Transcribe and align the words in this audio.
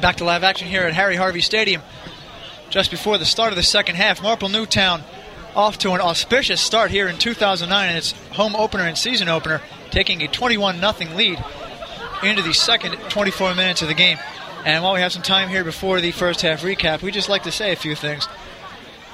Back 0.00 0.16
to 0.16 0.24
live 0.24 0.44
action 0.44 0.68
here 0.68 0.82
at 0.82 0.94
Harry 0.94 1.16
Harvey 1.16 1.40
Stadium. 1.40 1.82
Just 2.70 2.90
before 2.90 3.18
the 3.18 3.24
start 3.24 3.52
of 3.52 3.56
the 3.56 3.62
second 3.62 3.96
half, 3.96 4.22
Marple 4.22 4.48
Newtown 4.48 5.02
off 5.54 5.78
to 5.78 5.92
an 5.92 6.00
auspicious 6.00 6.60
start 6.60 6.90
here 6.90 7.08
in 7.08 7.16
2009 7.16 7.90
in 7.90 7.96
its 7.96 8.12
home 8.32 8.56
opener 8.56 8.84
and 8.84 8.98
season 8.98 9.28
opener, 9.28 9.60
taking 9.90 10.22
a 10.22 10.28
21 10.28 10.80
0 10.80 11.14
lead 11.14 11.42
into 12.22 12.42
the 12.42 12.52
second 12.52 12.96
24 13.08 13.54
minutes 13.54 13.82
of 13.82 13.88
the 13.88 13.94
game. 13.94 14.18
And 14.64 14.82
while 14.82 14.94
we 14.94 15.00
have 15.00 15.12
some 15.12 15.22
time 15.22 15.48
here 15.48 15.62
before 15.62 16.00
the 16.00 16.10
first 16.10 16.40
half 16.40 16.62
recap, 16.62 17.02
we 17.02 17.10
just 17.10 17.28
like 17.28 17.42
to 17.44 17.52
say 17.52 17.72
a 17.72 17.76
few 17.76 17.94
things. 17.94 18.26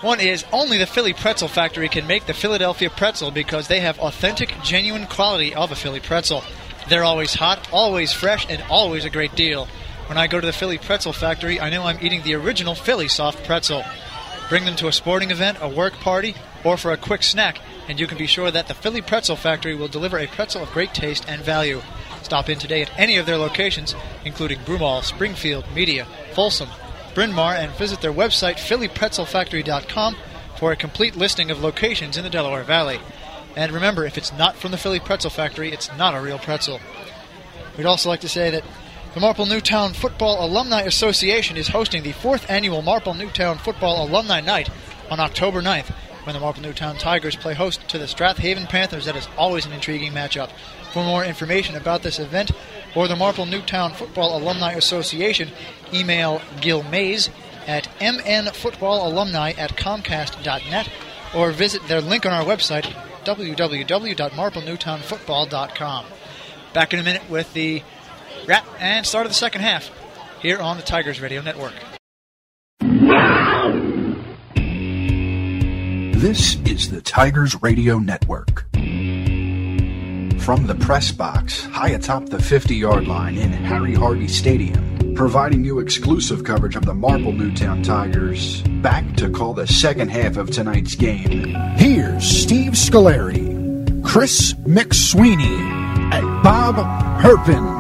One 0.00 0.21
is 0.21 0.45
only 0.50 0.79
the 0.79 0.87
Philly 0.87 1.12
Pretzel 1.12 1.48
Factory 1.48 1.89
can 1.89 2.07
make 2.07 2.25
the 2.25 2.32
Philadelphia 2.32 2.89
pretzel 2.89 3.30
because 3.30 3.68
they 3.68 3.80
have 3.80 3.98
authentic, 3.98 4.55
genuine 4.62 5.07
quality 5.07 5.55
of 5.55 5.73
a 5.73 5.77
Philly 5.77 6.00
pretzel. 6.00 6.43
They're 6.89 7.05
always 7.05 7.34
hot, 7.34 7.68
always 7.71 8.12
fresh, 8.12 8.46
and 8.48 8.62
always 8.71 9.05
a 9.05 9.11
great 9.11 9.34
deal. 9.34 9.68
When 10.11 10.18
I 10.18 10.27
go 10.27 10.40
to 10.40 10.46
the 10.46 10.52
Philly 10.52 10.77
Pretzel 10.77 11.12
Factory, 11.12 11.61
I 11.61 11.71
know 11.71 11.85
I'm 11.85 12.04
eating 12.04 12.25
the 12.25 12.35
original 12.35 12.75
Philly 12.75 13.07
soft 13.07 13.44
pretzel. 13.44 13.85
Bring 14.48 14.64
them 14.64 14.75
to 14.75 14.89
a 14.89 14.93
sporting 14.93 15.30
event, 15.30 15.58
a 15.61 15.68
work 15.68 15.93
party, 15.93 16.35
or 16.64 16.76
for 16.76 16.90
a 16.90 16.96
quick 16.96 17.22
snack, 17.22 17.61
and 17.86 18.00
you 18.00 18.08
can 18.08 18.18
be 18.18 18.26
sure 18.26 18.50
that 18.50 18.66
the 18.66 18.75
Philly 18.75 19.02
Pretzel 19.02 19.36
Factory 19.36 19.76
will 19.76 19.86
deliver 19.86 20.18
a 20.18 20.26
pretzel 20.26 20.64
of 20.64 20.72
great 20.72 20.94
taste 20.94 21.26
and 21.29 21.40
value. 21.43 21.80
Stop 22.25 22.49
in 22.49 22.58
today 22.58 22.82
at 22.82 22.90
any 22.99 23.18
of 23.18 23.26
their 23.26 23.36
locations, 23.36 23.94
including 24.25 24.58
Broomall, 24.58 25.04
Springfield, 25.04 25.64
Media, 25.72 26.08
Folsom, 26.35 26.71
Bryn 27.14 27.32
Mawr, 27.32 27.54
and 27.54 27.71
visit 27.74 28.00
their 28.00 28.13
website, 28.13 28.57
phillypretzelfactory.com, 28.57 30.16
for 30.57 30.72
a 30.72 30.77
complete 30.77 31.14
listing 31.14 31.52
of 31.52 31.63
locations 31.63 32.16
in 32.16 32.24
the 32.24 32.30
Delaware 32.30 32.64
Valley. 32.64 32.98
And 33.55 33.70
remember, 33.70 34.05
if 34.05 34.19
it's 34.19 34.33
not 34.33 34.56
from 34.56 34.72
the 34.72 34.77
Philly 34.77 34.98
Pretzel 34.98 35.30
Factory, 35.30 35.70
it's 35.70 35.88
not 35.97 36.16
a 36.16 36.20
real 36.20 36.41
pretzel. 36.41 36.80
We'd 37.77 37.86
also 37.86 38.08
like 38.08 38.22
to 38.22 38.28
say 38.28 38.50
that 38.50 38.64
the 39.14 39.20
Marple 39.20 39.45
Newtown 39.45 39.92
Football 39.92 40.45
Alumni 40.45 40.83
Association 40.83 41.56
is 41.56 41.67
hosting 41.69 42.05
the 42.05 42.12
fourth 42.12 42.48
annual 42.48 42.81
Marple 42.81 43.14
Newtown 43.14 43.58
Football 43.58 44.06
Alumni 44.06 44.41
Night 44.41 44.70
on 45.11 45.19
October 45.19 45.61
9th 45.61 45.92
when 46.25 46.34
the 46.34 46.41
Marple 46.41 46.62
Newtown 46.62 46.97
Tigers 46.97 47.34
play 47.34 47.55
host 47.55 47.89
to 47.89 47.98
the 47.98 48.06
Strath 48.06 48.39
Haven 48.39 48.69
Panthers. 48.69 49.06
That 49.06 49.17
is 49.17 49.27
always 49.36 49.67
an 49.67 49.72
intriguing 49.72 50.12
matchup. 50.12 50.52
For 50.92 51.02
more 51.02 51.25
information 51.25 51.75
about 51.75 52.02
this 52.02 52.20
event 52.20 52.52
or 52.94 53.08
the 53.08 53.17
Marple 53.17 53.47
Newtown 53.47 53.94
Football 53.94 54.39
Alumni 54.39 54.75
Association, 54.75 55.50
email 55.92 56.41
Gil 56.61 56.84
Mays 56.84 57.30
at 57.67 57.89
mnfootballalumni 57.98 59.58
at 59.58 59.77
comcast.net 59.77 60.89
or 61.34 61.50
visit 61.50 61.89
their 61.89 62.00
link 62.00 62.24
on 62.27 62.33
our 62.33 62.45
website, 62.45 62.84
www.marplenewtownfootball.com. 63.24 66.06
Back 66.72 66.95
in 66.95 67.00
a 67.00 67.02
minute 67.02 67.28
with 67.28 67.52
the 67.55 67.83
wrap 68.46 68.66
and 68.78 69.06
start 69.06 69.27
of 69.27 69.30
the 69.30 69.36
second 69.36 69.62
half 69.62 69.91
here 70.41 70.58
on 70.58 70.77
the 70.77 70.83
Tigers 70.83 71.20
Radio 71.20 71.42
Network. 71.42 71.74
This 76.20 76.56
is 76.66 76.91
the 76.91 77.00
Tigers 77.00 77.61
Radio 77.62 77.98
Network. 77.98 78.66
From 80.41 80.66
the 80.66 80.77
press 80.78 81.12
box, 81.12 81.64
high 81.66 81.91
atop 81.91 82.27
the 82.27 82.42
50 82.42 82.74
yard 82.74 83.06
line 83.06 83.36
in 83.38 83.52
Harry 83.52 83.94
Harvey 83.94 84.28
Stadium, 84.28 85.14
providing 85.14 85.64
you 85.64 85.78
exclusive 85.78 86.44
coverage 86.44 86.77
of 86.77 86.84
the 86.84 86.94
Marple 86.94 87.33
Newtown 87.33 87.83
Tigers. 87.83 88.62
Back 88.83 89.16
to 89.16 89.30
call 89.30 89.55
the 89.55 89.66
second 89.66 90.11
half 90.11 90.36
of 90.36 90.50
tonight's 90.50 90.94
game. 90.94 91.55
Here's 91.77 92.24
Steve 92.24 92.72
Scoleri, 92.72 94.05
Chris 94.05 94.55
McSweeney, 94.64 95.58
and 96.12 96.42
Bob 96.42 96.77
Herpin. 97.22 97.80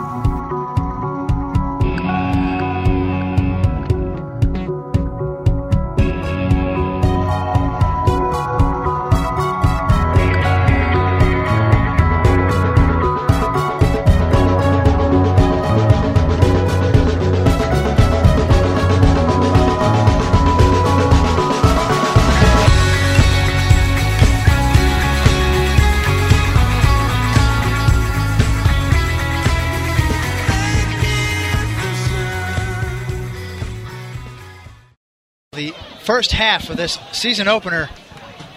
First 36.10 36.32
half 36.32 36.68
of 36.70 36.76
this 36.76 36.98
season 37.12 37.46
opener 37.46 37.88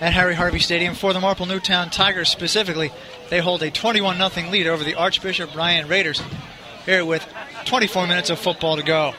at 0.02 0.12
Harry 0.12 0.34
Harvey 0.34 0.58
Stadium 0.58 0.96
for 0.96 1.14
the 1.14 1.20
Marple 1.20 1.46
Newtown 1.46 1.92
Tigers 1.92 2.28
specifically, 2.28 2.92
they 3.30 3.42
hold 3.42 3.62
a 3.62 3.70
21 3.70 4.18
0 4.18 4.50
lead 4.50 4.66
over 4.66 4.84
the 4.84 4.96
Archbishop 4.96 5.56
Ryan 5.56 5.88
Raiders 5.88 6.20
here 6.88 7.06
with 7.06 7.24
24 7.66 8.08
minutes 8.08 8.32
of 8.32 8.40
football 8.40 8.78
to 8.78 8.82
go. 8.82 9.14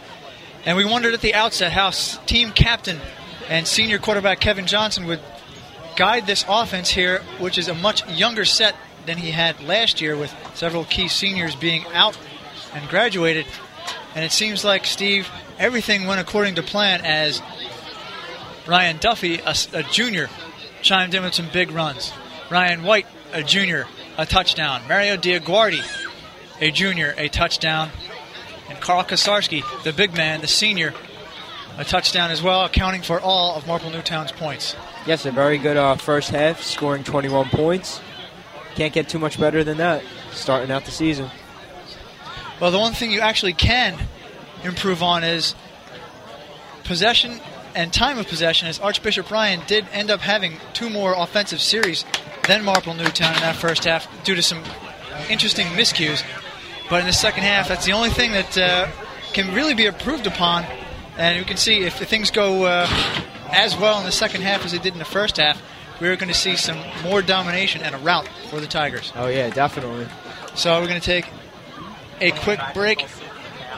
And 0.64 0.76
we 0.76 0.84
wondered 0.84 1.14
at 1.14 1.20
the 1.20 1.32
outset 1.32 1.70
how 1.70 1.90
team 1.90 2.50
captain 2.50 2.98
and 3.48 3.68
senior 3.68 4.00
quarterback 4.00 4.40
Kevin 4.40 4.66
Johnson 4.66 5.06
would 5.06 5.20
guide 5.94 6.26
this 6.26 6.44
offense 6.48 6.90
here, 6.90 7.20
which 7.38 7.56
is 7.56 7.68
a 7.68 7.74
much 7.74 8.04
younger 8.08 8.44
set 8.44 8.74
than 9.06 9.16
he 9.16 9.30
had 9.30 9.62
last 9.62 10.00
year, 10.00 10.16
with 10.16 10.34
several 10.54 10.84
key 10.86 11.06
seniors 11.06 11.54
being 11.54 11.84
out 11.94 12.18
and 12.72 12.88
graduated. 12.88 13.46
And 14.16 14.24
it 14.24 14.32
seems 14.32 14.64
like, 14.64 14.86
Steve, 14.86 15.30
everything 15.56 16.08
went 16.08 16.20
according 16.20 16.56
to 16.56 16.64
plan 16.64 17.00
as 17.04 17.40
Ryan 18.66 18.96
Duffy, 18.98 19.40
a 19.40 19.82
junior, 19.90 20.28
chimed 20.82 21.14
in 21.14 21.22
with 21.22 21.34
some 21.34 21.48
big 21.52 21.70
runs. 21.70 22.12
Ryan 22.50 22.82
White, 22.82 23.06
a 23.32 23.42
junior, 23.42 23.86
a 24.16 24.26
touchdown. 24.26 24.82
Mario 24.88 25.16
Diaguardi, 25.16 25.84
a 26.60 26.70
junior, 26.70 27.14
a 27.16 27.28
touchdown. 27.28 27.90
And 28.68 28.80
Carl 28.80 29.04
Kosarski, 29.04 29.62
the 29.82 29.92
big 29.92 30.14
man, 30.14 30.40
the 30.40 30.46
senior, 30.46 30.94
a 31.76 31.84
touchdown 31.84 32.30
as 32.30 32.42
well, 32.42 32.64
accounting 32.64 33.02
for 33.02 33.20
all 33.20 33.56
of 33.56 33.66
Marple 33.66 33.90
Newtown's 33.90 34.32
points. 34.32 34.76
Yes, 35.06 35.26
a 35.26 35.32
very 35.32 35.58
good 35.58 35.76
uh, 35.76 35.96
first 35.96 36.30
half, 36.30 36.62
scoring 36.62 37.04
21 37.04 37.50
points. 37.50 38.00
Can't 38.74 38.92
get 38.92 39.08
too 39.08 39.18
much 39.18 39.38
better 39.38 39.62
than 39.62 39.76
that 39.78 40.02
starting 40.32 40.70
out 40.70 40.84
the 40.84 40.90
season. 40.90 41.30
Well, 42.60 42.70
the 42.70 42.78
one 42.78 42.92
thing 42.92 43.10
you 43.10 43.20
actually 43.20 43.52
can 43.52 43.98
improve 44.62 45.02
on 45.02 45.24
is 45.24 45.54
possession 46.84 47.40
and 47.74 47.92
time 47.92 48.18
of 48.18 48.26
possession, 48.28 48.68
as 48.68 48.78
Archbishop 48.78 49.30
Ryan 49.30 49.60
did 49.66 49.86
end 49.92 50.10
up 50.10 50.20
having 50.20 50.58
two 50.72 50.90
more 50.90 51.14
offensive 51.16 51.60
series 51.60 52.04
than 52.46 52.64
Marple 52.64 52.94
Newtown 52.94 53.34
in 53.34 53.40
that 53.40 53.56
first 53.56 53.84
half 53.84 54.06
due 54.24 54.34
to 54.34 54.42
some 54.42 54.62
interesting 55.28 55.66
miscues. 55.68 56.22
But 56.90 57.00
in 57.00 57.06
the 57.06 57.12
second 57.12 57.44
half, 57.44 57.68
that's 57.68 57.86
the 57.86 57.92
only 57.92 58.10
thing 58.10 58.32
that 58.32 58.58
uh, 58.58 58.88
can 59.32 59.54
really 59.54 59.74
be 59.74 59.86
improved 59.86 60.26
upon. 60.26 60.64
And 61.16 61.38
you 61.38 61.44
can 61.44 61.56
see 61.56 61.80
if 61.80 61.96
things 61.96 62.30
go 62.30 62.64
uh, 62.64 62.86
as 63.50 63.76
well 63.76 63.98
in 63.98 64.04
the 64.04 64.12
second 64.12 64.42
half 64.42 64.64
as 64.64 64.72
they 64.72 64.78
did 64.78 64.92
in 64.92 64.98
the 64.98 65.04
first 65.04 65.36
half, 65.36 65.60
we're 66.00 66.16
going 66.16 66.28
to 66.28 66.38
see 66.38 66.56
some 66.56 66.78
more 67.02 67.22
domination 67.22 67.82
and 67.82 67.94
a 67.94 67.98
rout 67.98 68.28
for 68.50 68.60
the 68.60 68.66
Tigers. 68.66 69.12
Oh, 69.14 69.28
yeah, 69.28 69.48
definitely. 69.50 70.06
So 70.54 70.80
we're 70.80 70.88
going 70.88 71.00
to 71.00 71.06
take 71.06 71.26
a 72.20 72.32
quick 72.32 72.60
break 72.74 73.06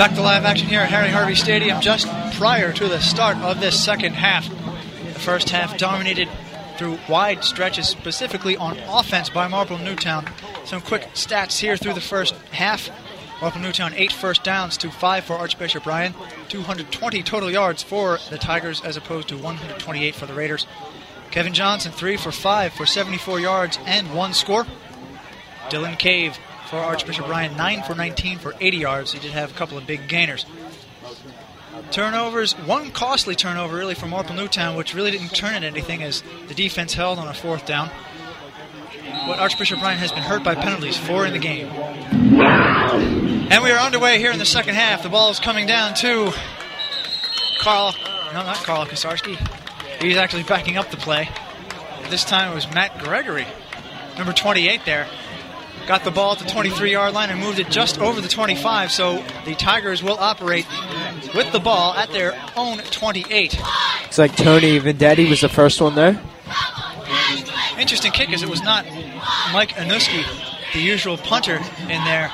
Back 0.00 0.14
to 0.14 0.22
live 0.22 0.46
action 0.46 0.66
here 0.66 0.80
at 0.80 0.88
Harry 0.88 1.10
Harvey 1.10 1.34
Stadium 1.34 1.78
just 1.82 2.06
prior 2.38 2.72
to 2.72 2.88
the 2.88 3.00
start 3.00 3.36
of 3.36 3.60
this 3.60 3.84
second 3.84 4.14
half. 4.14 4.48
The 4.48 5.20
first 5.20 5.50
half 5.50 5.76
dominated 5.76 6.26
through 6.78 6.98
wide 7.06 7.44
stretches, 7.44 7.88
specifically 7.88 8.56
on 8.56 8.78
offense 8.88 9.28
by 9.28 9.46
Marple 9.46 9.76
Newtown. 9.76 10.26
Some 10.64 10.80
quick 10.80 11.02
stats 11.12 11.58
here 11.58 11.76
through 11.76 11.92
the 11.92 12.00
first 12.00 12.34
half. 12.50 12.88
Marple 13.42 13.60
Newtown 13.60 13.92
eight 13.92 14.10
first 14.10 14.42
downs 14.42 14.78
to 14.78 14.90
five 14.90 15.24
for 15.24 15.34
Archbishop 15.34 15.84
Ryan, 15.84 16.14
220 16.48 17.22
total 17.22 17.50
yards 17.50 17.82
for 17.82 18.18
the 18.30 18.38
Tigers 18.38 18.80
as 18.80 18.96
opposed 18.96 19.28
to 19.28 19.36
128 19.36 20.14
for 20.14 20.24
the 20.24 20.32
Raiders. 20.32 20.66
Kevin 21.30 21.52
Johnson 21.52 21.92
three 21.92 22.16
for 22.16 22.32
five 22.32 22.72
for 22.72 22.86
74 22.86 23.38
yards 23.38 23.78
and 23.84 24.14
one 24.14 24.32
score. 24.32 24.64
Dylan 25.68 25.98
Cave 25.98 26.38
for 26.70 26.76
Archbishop 26.76 27.28
Ryan 27.28 27.56
nine 27.56 27.82
for 27.82 27.96
19 27.96 28.38
for 28.38 28.54
80 28.60 28.76
yards. 28.76 29.12
He 29.12 29.18
did 29.18 29.32
have 29.32 29.50
a 29.50 29.54
couple 29.54 29.76
of 29.76 29.86
big 29.88 30.08
gainers. 30.08 30.46
Turnovers, 31.90 32.52
one 32.52 32.92
costly 32.92 33.34
turnover 33.34 33.76
really 33.76 33.96
from 33.96 34.10
Marple 34.10 34.36
Newtown, 34.36 34.76
which 34.76 34.94
really 34.94 35.10
didn't 35.10 35.30
turn 35.30 35.54
into 35.54 35.66
anything 35.66 36.04
as 36.04 36.22
the 36.46 36.54
defense 36.54 36.94
held 36.94 37.18
on 37.18 37.26
a 37.26 37.34
fourth 37.34 37.66
down. 37.66 37.90
But 39.26 39.40
Archbishop 39.40 39.82
Ryan 39.82 39.98
has 39.98 40.12
been 40.12 40.22
hurt 40.22 40.44
by 40.44 40.54
penalties, 40.54 40.96
four 40.96 41.26
in 41.26 41.32
the 41.32 41.40
game. 41.40 41.68
And 41.68 43.64
we 43.64 43.72
are 43.72 43.78
underway 43.78 44.18
here 44.18 44.30
in 44.30 44.38
the 44.38 44.46
second 44.46 44.76
half. 44.76 45.02
The 45.02 45.08
ball 45.08 45.30
is 45.30 45.40
coming 45.40 45.66
down 45.66 45.94
to 45.94 46.32
Carl, 47.60 47.94
no, 48.32 48.42
not 48.44 48.56
Carl 48.58 48.86
Kosarski. 48.86 49.36
He's 50.00 50.16
actually 50.16 50.44
backing 50.44 50.76
up 50.76 50.90
the 50.90 50.96
play. 50.96 51.28
This 52.08 52.24
time 52.24 52.52
it 52.52 52.54
was 52.54 52.72
Matt 52.72 52.98
Gregory, 53.00 53.46
number 54.16 54.32
28 54.32 54.82
there. 54.84 55.08
Got 55.86 56.04
the 56.04 56.10
ball 56.10 56.32
at 56.32 56.38
the 56.38 56.44
23 56.44 56.92
yard 56.92 57.14
line 57.14 57.30
and 57.30 57.40
moved 57.40 57.58
it 57.58 57.68
just 57.68 57.98
over 57.98 58.20
the 58.20 58.28
25, 58.28 58.92
so 58.92 59.24
the 59.44 59.54
Tigers 59.54 60.02
will 60.02 60.18
operate 60.18 60.66
with 61.34 61.50
the 61.52 61.58
ball 61.58 61.94
at 61.94 62.10
their 62.12 62.40
own 62.56 62.78
28. 62.78 63.60
It's 64.04 64.18
like 64.18 64.36
Tony 64.36 64.78
Vendetti 64.78 65.28
was 65.28 65.40
the 65.40 65.48
first 65.48 65.80
one 65.80 65.94
there. 65.94 66.20
Interesting 67.78 68.12
kick 68.12 68.30
as 68.30 68.42
it 68.42 68.48
was 68.48 68.62
not 68.62 68.84
Mike 69.52 69.70
Anuski, 69.70 70.24
the 70.72 70.80
usual 70.80 71.16
punter, 71.16 71.56
in 71.56 72.04
there. 72.04 72.32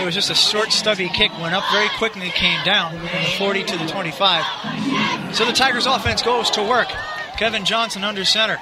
It 0.00 0.04
was 0.04 0.14
just 0.14 0.30
a 0.30 0.34
short, 0.34 0.70
stubby 0.70 1.08
kick, 1.08 1.32
went 1.40 1.54
up 1.54 1.64
very 1.72 1.88
quickly, 1.96 2.30
came 2.30 2.62
down 2.64 2.92
from 2.92 3.06
the 3.06 3.34
40 3.38 3.64
to 3.64 3.78
the 3.78 3.86
25. 3.86 5.34
So 5.34 5.44
the 5.44 5.52
Tigers 5.52 5.86
offense 5.86 6.22
goes 6.22 6.50
to 6.50 6.62
work. 6.62 6.88
Kevin 7.36 7.64
Johnson 7.64 8.04
under 8.04 8.24
center. 8.24 8.58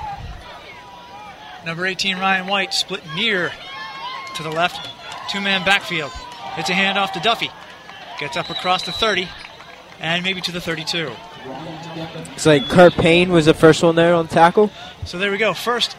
Number 1.67 1.85
18, 1.85 2.17
Ryan 2.19 2.47
White, 2.47 2.73
split 2.73 3.03
near 3.15 3.53
to 4.37 4.43
the 4.43 4.51
left. 4.51 4.89
Two 5.31 5.41
man 5.41 5.65
backfield. 5.65 6.13
It's 6.57 6.71
a 6.71 6.73
handoff 6.73 7.13
to 7.13 7.21
Duffy. 7.21 7.51
Gets 8.19 8.37
up 8.37 8.49
across 8.51 8.85
the 8.85 8.93
30 8.93 9.29
and 10.01 10.23
maybe 10.23 10.41
to 10.43 10.53
the 10.53 10.61
32. 10.61 11.11
It's 12.35 12.47
like 12.47 12.69
Kurt 12.69 12.95
Payne 12.95 13.31
was 13.31 13.47
the 13.47 13.55
first 13.55 13.83
one 13.83 13.95
there 13.95 14.15
on 14.15 14.29
tackle. 14.29 14.71
So 15.05 15.19
there 15.19 15.31
we 15.31 15.39
go. 15.39 15.55
First 15.55 15.97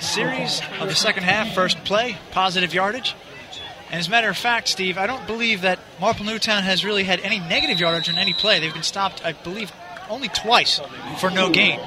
series 0.00 0.60
of 0.80 0.88
the 0.88 0.94
second 0.94 1.24
half, 1.24 1.54
first 1.54 1.82
play, 1.84 2.18
positive 2.30 2.74
yardage. 2.74 3.14
And 3.90 4.00
as 4.00 4.08
a 4.08 4.10
matter 4.10 4.28
of 4.28 4.36
fact, 4.36 4.68
Steve, 4.68 4.96
I 4.96 5.06
don't 5.06 5.26
believe 5.26 5.62
that 5.62 5.78
Marple 6.00 6.24
Newtown 6.24 6.62
has 6.62 6.84
really 6.84 7.04
had 7.04 7.20
any 7.20 7.38
negative 7.40 7.78
yardage 7.78 8.08
on 8.08 8.18
any 8.18 8.32
play. 8.32 8.58
They've 8.58 8.72
been 8.72 8.82
stopped, 8.82 9.24
I 9.24 9.32
believe, 9.32 9.72
only 10.08 10.28
twice 10.28 10.80
for 11.18 11.30
no 11.30 11.50
gain. 11.50 11.78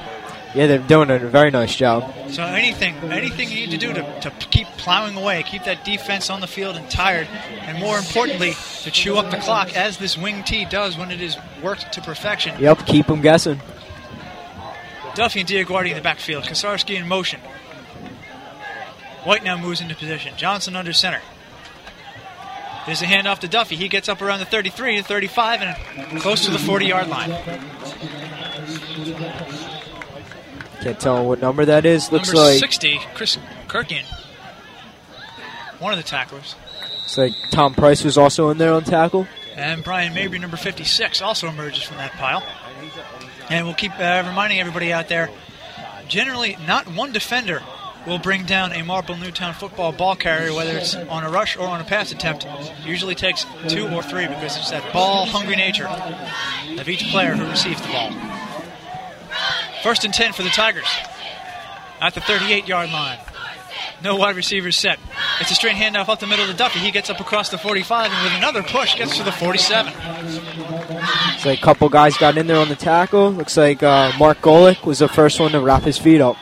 Yeah, 0.56 0.68
they're 0.68 0.80
doing 0.80 1.10
a 1.12 1.20
very 1.20 1.52
nice 1.52 1.76
job. 1.76 2.14
So 2.30 2.42
anything, 2.42 2.96
anything 3.12 3.50
you 3.50 3.68
need 3.68 3.72
to 3.72 3.78
do 3.78 3.94
to, 3.94 4.20
to 4.22 4.30
keep 4.50 4.68
plowing 4.78 5.18
away, 5.18 5.44
keep 5.44 5.66
that 5.66 5.84
defense 5.84 6.30
on 6.30 6.40
the 6.40 6.48
field 6.48 6.78
and 6.78 6.90
tired, 6.90 7.28
and 7.28 7.78
more 7.78 7.98
importantly, 7.98 8.54
to 8.84 8.90
chew 8.90 9.18
up 9.18 9.32
the 9.32 9.38
clock 9.38 9.76
as 9.76 9.98
this 9.98 10.18
wing 10.18 10.44
T 10.44 10.64
does 10.64 10.98
when 10.98 11.12
it 11.12 11.22
is 11.22 11.36
worked 11.62 11.92
to 11.92 12.02
perfection. 12.02 12.58
Yep, 12.58 12.86
keep 12.86 13.08
them 13.08 13.20
guessing. 13.20 13.60
Duffy 15.14 15.42
and 15.42 15.50
Diaguardi 15.50 15.90
in 15.90 15.98
the 15.98 16.02
backfield. 16.02 16.46
Kosarski 16.46 16.96
in 16.96 17.06
motion. 17.06 17.42
White 19.26 19.44
now 19.44 19.58
moves 19.58 19.82
into 19.82 19.96
position. 19.96 20.36
Johnson 20.38 20.76
under 20.78 20.94
center. 20.94 21.22
There's 22.86 23.02
a 23.02 23.06
handoff 23.06 23.40
to 23.40 23.50
Duffy. 23.50 23.76
He 23.76 23.90
gets 23.90 24.08
up 24.08 24.22
around 24.22 24.40
the 24.40 24.46
33 24.46 24.98
to 24.98 25.04
35 25.04 25.62
and 25.62 26.22
close 26.22 26.46
to 26.46 26.52
the 26.52 26.60
40 26.60 26.86
yard 26.86 27.08
line. 27.08 27.32
Can't 30.86 31.00
tell 31.00 31.26
what 31.26 31.42
number 31.42 31.66
that 31.66 31.84
is. 31.84 32.12
Looks 32.12 32.28
Number 32.28 32.44
like 32.44 32.60
60, 32.60 33.00
Chris 33.16 33.40
Kirkin. 33.68 34.04
One 35.80 35.92
of 35.92 35.98
the 35.98 36.04
tacklers. 36.04 36.54
it's 37.04 37.18
like 37.18 37.34
Tom 37.50 37.74
Price 37.74 38.04
was 38.04 38.20
also 38.20 38.52
in 38.52 38.60
there 38.60 38.72
on 38.72 38.84
tackle. 38.84 39.28
And 39.56 39.84
Brian 39.84 40.14
Mabry, 40.14 40.38
number 40.38 40.58
56, 40.58 41.24
also 41.24 41.48
emerges 41.48 41.82
from 41.82 41.98
that 41.98 42.12
pile. 42.12 42.44
And 43.50 43.66
we'll 43.66 43.74
keep 43.74 44.00
uh, 44.00 44.26
reminding 44.28 44.60
everybody 44.60 44.94
out 44.94 45.08
there 45.08 45.32
generally, 46.08 46.56
not 46.68 46.86
one 46.94 47.12
defender 47.12 47.64
will 48.06 48.20
bring 48.20 48.46
down 48.46 48.72
a 48.72 48.84
Marple 48.84 49.18
Newtown 49.18 49.56
football 49.56 49.92
ball 49.92 50.16
carrier, 50.16 50.54
whether 50.54 50.78
it's 50.78 50.94
on 50.94 51.24
a 51.24 51.32
rush 51.32 51.58
or 51.58 51.68
on 51.68 51.82
a 51.82 51.84
pass 51.84 52.12
attempt. 52.12 52.46
Usually 52.86 53.16
takes 53.16 53.44
two 53.70 53.88
or 53.88 54.04
three 54.04 54.28
because 54.28 54.56
it's 54.56 54.70
that 54.70 54.94
ball 54.94 55.26
hungry 55.26 55.56
nature 55.56 55.88
of 55.88 56.88
each 56.88 57.10
player 57.10 57.34
who 57.34 57.50
receives 57.50 57.82
the 57.82 57.88
ball. 57.88 58.12
First 59.86 60.04
and 60.04 60.12
10 60.12 60.34
for 60.34 60.42
the 60.42 60.50
Tigers 60.50 60.88
at 62.02 62.16
the 62.16 62.20
38 62.20 62.68
yard 62.68 62.90
line. 62.90 63.20
No 64.02 64.16
wide 64.16 64.36
receivers 64.36 64.76
set. 64.76 64.98
It's 65.40 65.52
a 65.52 65.54
straight 65.54 65.76
handoff 65.76 66.10
up 66.10 66.20
the 66.20 66.26
middle 66.26 66.48
to 66.48 66.56
Duffy. 66.56 66.80
He 66.80 66.90
gets 66.90 67.12
up 67.12 67.20
across 67.20 67.50
the 67.50 67.60
45 67.60 68.12
and 68.12 68.24
with 68.24 68.34
another 68.34 68.64
push 68.64 68.96
gets 68.96 69.16
to 69.18 69.24
the 69.24 69.32
47. 69.32 69.94
It's 71.36 71.46
like 71.46 71.60
a 71.60 71.62
couple 71.62 71.88
guys 71.90 72.18
got 72.18 72.36
in 72.36 72.48
there 72.48 72.58
on 72.58 72.68
the 72.68 72.76
tackle. 72.76 73.32
Looks 73.32 73.58
like 73.58 73.84
uh, 73.84 74.12
Mark 74.18 74.40
Golick 74.40 74.88
was 74.88 74.98
the 74.98 75.08
first 75.08 75.40
one 75.40 75.52
to 75.52 75.60
wrap 75.60 75.84
his 75.84 76.00
feet 76.00 76.20
up. 76.20 76.38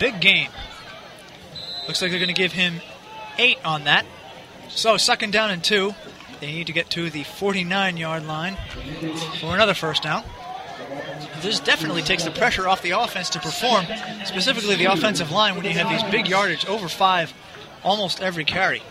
Big 0.00 0.18
game. 0.22 0.48
Looks 1.86 2.00
like 2.00 2.10
they're 2.10 2.18
going 2.18 2.28
to 2.28 2.32
give 2.32 2.52
him 2.52 2.80
eight 3.36 3.58
on 3.62 3.84
that. 3.84 4.06
So, 4.70 4.96
second 4.96 5.34
down 5.34 5.50
and 5.50 5.62
two. 5.62 5.94
They 6.40 6.52
need 6.52 6.66
to 6.66 6.72
get 6.72 6.90
to 6.90 7.10
the 7.10 7.22
49 7.22 7.96
yard 7.96 8.26
line 8.26 8.56
for 9.40 9.54
another 9.54 9.74
first 9.74 10.02
down. 10.02 10.22
This 11.40 11.60
definitely 11.60 12.02
takes 12.02 12.24
the 12.24 12.30
pressure 12.30 12.68
off 12.68 12.82
the 12.82 12.90
offense 12.90 13.30
to 13.30 13.40
perform, 13.40 13.86
specifically 14.24 14.76
the 14.76 14.86
offensive 14.86 15.30
line, 15.30 15.54
when 15.54 15.64
you 15.64 15.72
have 15.72 15.88
these 15.88 16.02
big 16.10 16.28
yardage 16.28 16.66
over 16.66 16.88
five 16.88 17.32
almost 17.82 18.20
every 18.20 18.44
carry. 18.44 18.82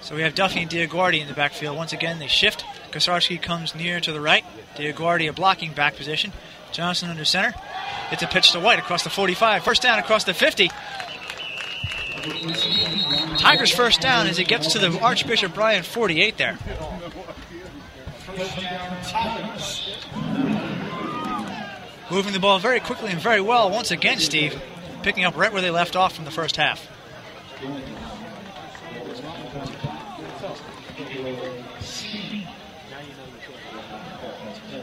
So 0.00 0.14
we 0.14 0.22
have 0.22 0.34
Duffy 0.34 0.60
and 0.60 0.70
Diaguardi 0.70 1.20
in 1.20 1.28
the 1.28 1.34
backfield. 1.34 1.76
Once 1.76 1.92
again, 1.92 2.18
they 2.18 2.28
shift. 2.28 2.64
Kosarski 2.90 3.40
comes 3.40 3.74
near 3.74 4.00
to 4.00 4.12
the 4.12 4.20
right. 4.20 4.44
Diaguardi 4.76 5.28
a 5.28 5.32
blocking 5.32 5.72
back 5.72 5.96
position. 5.96 6.32
Johnson 6.72 7.10
under 7.10 7.24
center. 7.24 7.54
It's 8.10 8.22
a 8.22 8.26
pitch 8.26 8.52
to 8.52 8.60
White 8.60 8.78
across 8.78 9.02
the 9.04 9.10
45. 9.10 9.64
First 9.64 9.82
down 9.82 9.98
across 9.98 10.24
the 10.24 10.34
50. 10.34 10.70
Tigers 13.38 13.70
first 13.70 14.00
down 14.00 14.26
as 14.26 14.38
it 14.38 14.48
gets 14.48 14.72
to 14.72 14.78
the 14.78 14.98
Archbishop 15.00 15.56
Ryan 15.56 15.82
48 15.82 16.36
there. 16.36 16.58
Moving 22.10 22.32
the 22.32 22.40
ball 22.40 22.58
very 22.58 22.80
quickly 22.80 23.10
and 23.10 23.20
very 23.20 23.40
well 23.40 23.70
once 23.70 23.90
again, 23.90 24.18
Steve. 24.18 24.60
Picking 25.02 25.24
up 25.24 25.36
right 25.36 25.52
where 25.52 25.62
they 25.62 25.70
left 25.70 25.96
off 25.96 26.14
from 26.14 26.24
the 26.24 26.30
first 26.30 26.56
half. 26.56 26.86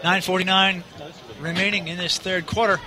Nine 0.04 0.22
forty-nine 0.22 0.84
remaining 1.40 1.88
in 1.88 1.98
this 1.98 2.18
third 2.18 2.46
quarter. 2.46 2.80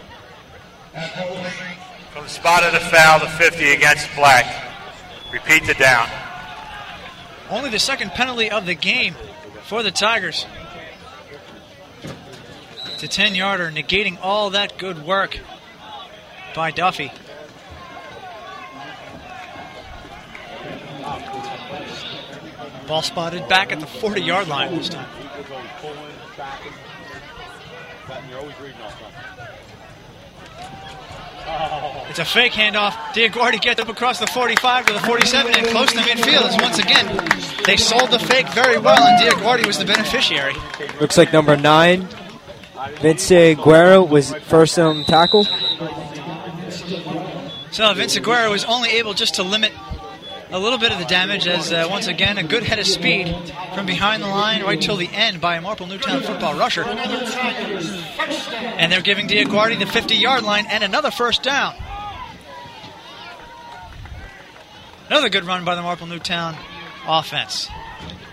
From 2.13 2.23
the 2.23 2.29
spot 2.29 2.63
of 2.63 2.73
the 2.73 2.81
foul, 2.81 3.21
the 3.21 3.27
50 3.27 3.73
against 3.73 4.09
Black. 4.15 4.68
Repeat 5.33 5.67
the 5.67 5.75
down. 5.75 6.09
Only 7.51 7.71
the 7.71 7.79
second 7.79 8.11
penalty 8.11 8.51
of 8.51 8.67
the 8.67 8.75
game 8.75 9.15
for 9.65 9.83
the 9.83 9.91
Tigers. 9.91 10.47
It's 12.95 13.03
a 13.03 13.09
10 13.09 13.35
yarder, 13.35 13.71
negating 13.71 14.19
all 14.21 14.51
that 14.51 14.79
good 14.79 15.05
work 15.05 15.39
by 16.55 16.71
Duffy. 16.71 17.13
Ball 22.87 23.03
spotted 23.03 23.47
back 23.49 23.71
at 23.71 23.81
the 23.81 23.87
40 23.87 24.23
yard 24.23 24.49
line 24.49 24.75
this 24.75 24.89
time. 24.89 25.09
It's 32.09 32.19
a 32.19 32.25
fake 32.25 32.53
handoff. 32.53 32.93
Diaguardi 33.13 33.61
gets 33.61 33.81
up 33.81 33.89
across 33.89 34.19
the 34.19 34.27
45 34.27 34.87
to 34.87 34.93
the 34.93 35.01
47 35.01 35.55
and 35.55 35.67
close 35.69 35.93
to 35.93 35.99
midfield. 35.99 36.49
As 36.49 36.61
once 36.61 36.79
again, 36.79 37.07
they 37.67 37.77
sold 37.77 38.11
the 38.11 38.19
fake 38.19 38.49
very 38.49 38.79
well, 38.79 39.03
and 39.03 39.21
Diaguardi 39.23 39.67
was 39.67 39.79
the 39.79 39.85
beneficiary. 39.85 40.55
Looks 41.01 41.19
like 41.19 41.33
number 41.33 41.57
nine, 41.57 42.09
Vince 43.01 43.29
Guerra, 43.29 44.03
was 44.03 44.35
first 44.35 44.79
on 44.79 45.05
tackle. 45.05 45.45
So 47.71 47.93
Vince 47.95 48.17
Aguero 48.17 48.51
was 48.51 48.65
only 48.65 48.91
able 48.91 49.15
just 49.15 49.35
to 49.37 49.43
limit 49.43 49.73
a 50.51 50.59
little 50.59 50.79
bit 50.79 50.93
of 50.93 50.99
the 50.99 51.05
damage 51.05 51.47
as 51.47 51.73
uh, 51.73 51.87
once 51.91 52.07
again 52.07 52.39
a 52.39 52.43
good 52.43 52.63
head 52.63 52.79
of 52.79 52.87
speed 52.87 53.35
from 53.75 53.87
behind 53.87 54.23
the 54.23 54.29
line 54.29 54.63
right 54.63 54.81
till 54.81 54.97
the 54.97 55.09
end 55.09 55.41
by 55.41 55.57
a 55.57 55.61
Marple 55.61 55.87
Newtown 55.87 56.23
football 56.23 56.59
rusher. 56.59 56.85
And 56.85 58.91
they're 58.91 59.03
giving 59.03 59.29
Diaguardi 59.29 59.79
the 59.79 59.87
50 59.87 60.15
yard 60.15 60.45
line 60.45 60.67
and 60.69 60.83
another 60.83 61.11
first 61.11 61.43
down. 61.43 61.75
Another 65.09 65.29
good 65.29 65.45
run 65.45 65.65
by 65.65 65.75
the 65.75 65.83
Marple 65.83 66.07
Newtown 66.07 66.57
offense. 67.07 67.69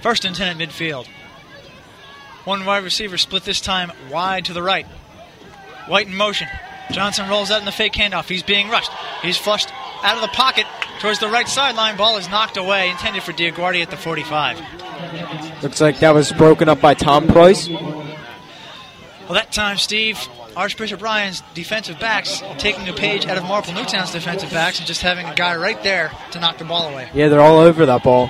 First 0.02 0.24
and 0.24 0.36
10 0.36 0.62
at 0.62 0.70
midfield. 0.70 1.08
One 2.46 2.64
wide 2.64 2.84
receiver 2.84 3.18
split 3.18 3.44
this 3.44 3.60
time 3.60 3.92
wide 4.10 4.46
to 4.46 4.54
the 4.54 4.64
right. 4.64 4.86
White 5.88 6.08
in 6.08 6.16
motion. 6.16 6.48
Johnson 6.92 7.28
rolls 7.28 7.52
out 7.52 7.60
in 7.60 7.66
the 7.66 7.72
fake 7.72 7.94
handoff. 7.94 8.30
He's 8.30 8.44
being 8.44 8.70
rushed. 8.70 8.92
He's 9.22 9.38
flushed 9.38 9.70
out 10.04 10.16
of 10.16 10.22
the 10.22 10.28
pocket 10.28 10.66
towards 11.00 11.20
the 11.20 11.28
right 11.28 11.48
sideline. 11.48 11.98
Ball 11.98 12.18
is 12.18 12.30
knocked 12.30 12.58
away, 12.58 12.90
intended 12.90 13.24
for 13.24 13.34
Diaguardi 13.34 13.82
at 13.82 13.90
the 13.90 13.98
45. 13.98 14.62
Looks 15.64 15.82
like 15.82 16.00
that 16.00 16.14
was 16.14 16.32
broken 16.34 16.70
up 16.70 16.82
by 16.82 16.94
Tom 16.94 17.28
Price. 17.28 17.68
Well, 17.70 19.34
that 19.34 19.52
time, 19.52 19.78
Steve, 19.78 20.20
Archbishop 20.56 21.02
Ryan's 21.02 21.42
defensive 21.54 22.00
backs 22.00 22.44
taking 22.58 22.88
a 22.88 22.94
page 22.94 23.26
out 23.26 23.38
of 23.38 23.44
Marple 23.44 23.74
Newtown's 23.74 24.12
defensive 24.12 24.52
backs 24.52 24.78
and 24.78 24.88
just 24.88 25.02
having 25.02 25.26
a 25.26 25.34
guy 25.34 25.56
right 25.56 25.82
there 25.84 26.12
to 26.32 26.40
knock 26.40 26.58
the 26.60 26.66
ball 26.66 26.90
away. 26.92 27.10
Yeah, 27.14 27.30
they're 27.30 27.42
all 27.42 27.60
over 27.60 27.86
that 27.88 28.04
ball. 28.04 28.30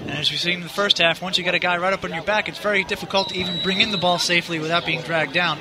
And 0.00 0.10
as 0.10 0.30
we've 0.30 0.40
seen 0.40 0.54
in 0.54 0.62
the 0.62 0.68
first 0.68 0.98
half, 0.98 1.22
once 1.22 1.38
you 1.38 1.44
get 1.44 1.54
a 1.54 1.60
guy 1.60 1.76
right 1.76 1.92
up 1.92 2.02
on 2.02 2.12
your 2.12 2.24
back, 2.24 2.48
it's 2.48 2.58
very 2.58 2.82
difficult 2.82 3.28
to 3.28 3.36
even 3.36 3.62
bring 3.62 3.80
in 3.80 3.92
the 3.92 3.98
ball 3.98 4.18
safely 4.18 4.58
without 4.58 4.84
being 4.84 5.00
dragged 5.02 5.32
down. 5.32 5.58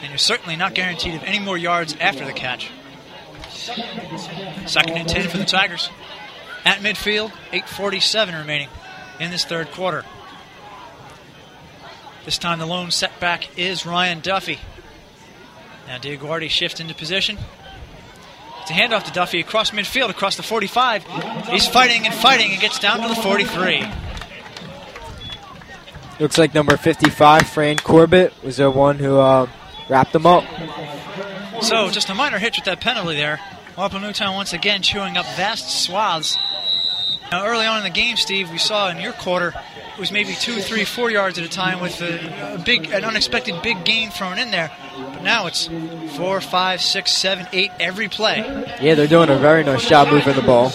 And 0.00 0.08
you're 0.08 0.18
certainly 0.18 0.56
not 0.56 0.74
guaranteed 0.74 1.14
of 1.14 1.22
any 1.22 1.38
more 1.38 1.56
yards 1.56 1.94
after 2.00 2.24
the 2.24 2.32
catch. 2.32 2.70
Second 3.64 4.96
and 4.96 5.08
10 5.08 5.28
for 5.28 5.38
the 5.38 5.44
Tigers. 5.44 5.88
At 6.64 6.78
midfield, 6.78 7.30
8.47 7.52 8.38
remaining 8.38 8.68
in 9.20 9.30
this 9.30 9.44
third 9.44 9.70
quarter. 9.70 10.04
This 12.24 12.38
time 12.38 12.58
the 12.58 12.66
lone 12.66 12.90
setback 12.90 13.58
is 13.58 13.86
Ryan 13.86 14.20
Duffy. 14.20 14.58
Now 15.86 15.98
Diaguardi 15.98 16.48
shifts 16.48 16.80
into 16.80 16.94
position. 16.94 17.38
It's 18.62 18.70
a 18.70 18.74
handoff 18.74 19.04
to 19.04 19.12
Duffy 19.12 19.40
across 19.40 19.72
midfield, 19.72 20.08
across 20.08 20.36
the 20.36 20.42
45. 20.42 21.04
He's 21.48 21.66
fighting 21.66 22.06
and 22.06 22.14
fighting 22.14 22.52
and 22.52 22.60
gets 22.60 22.78
down 22.78 23.00
to 23.02 23.08
the 23.08 23.14
43. 23.14 23.84
Looks 26.20 26.38
like 26.38 26.54
number 26.54 26.76
55, 26.76 27.48
Fran 27.48 27.76
Corbett, 27.76 28.32
was 28.42 28.58
the 28.58 28.70
one 28.70 28.98
who 28.98 29.18
uh, 29.18 29.48
wrapped 29.88 30.14
him 30.14 30.26
up. 30.26 30.44
So 31.64 31.88
just 31.90 32.10
a 32.10 32.14
minor 32.14 32.38
hitch 32.38 32.58
with 32.58 32.66
that 32.66 32.80
penalty 32.80 33.16
there. 33.16 33.40
Marple 33.76 33.98
Newtown 33.98 34.34
once 34.34 34.52
again 34.52 34.82
chewing 34.82 35.16
up 35.16 35.24
vast 35.36 35.84
swaths. 35.84 36.36
Now 37.32 37.46
early 37.46 37.66
on 37.66 37.78
in 37.78 37.84
the 37.84 37.90
game, 37.90 38.16
Steve, 38.16 38.50
we 38.50 38.58
saw 38.58 38.90
in 38.90 38.98
your 39.00 39.12
quarter 39.12 39.48
it 39.94 40.00
was 40.00 40.12
maybe 40.12 40.34
two, 40.34 40.56
three, 40.60 40.84
four 40.84 41.10
yards 41.10 41.38
at 41.38 41.44
a 41.44 41.48
time 41.48 41.80
with 41.80 42.00
a, 42.02 42.54
a 42.54 42.58
big, 42.58 42.90
an 42.90 43.04
unexpected 43.04 43.62
big 43.62 43.84
gain 43.84 44.10
thrown 44.10 44.38
in 44.38 44.50
there. 44.50 44.70
But 44.96 45.22
now 45.22 45.46
it's 45.46 45.68
four, 46.16 46.40
five, 46.40 46.82
six, 46.82 47.12
seven, 47.12 47.46
eight 47.52 47.70
every 47.80 48.08
play. 48.08 48.38
Yeah, 48.80 48.94
they're 48.94 49.06
doing 49.06 49.30
a 49.30 49.38
very 49.38 49.64
nice 49.64 49.88
job 49.88 50.08
moving 50.08 50.34
the 50.34 50.42
ball. 50.42 50.70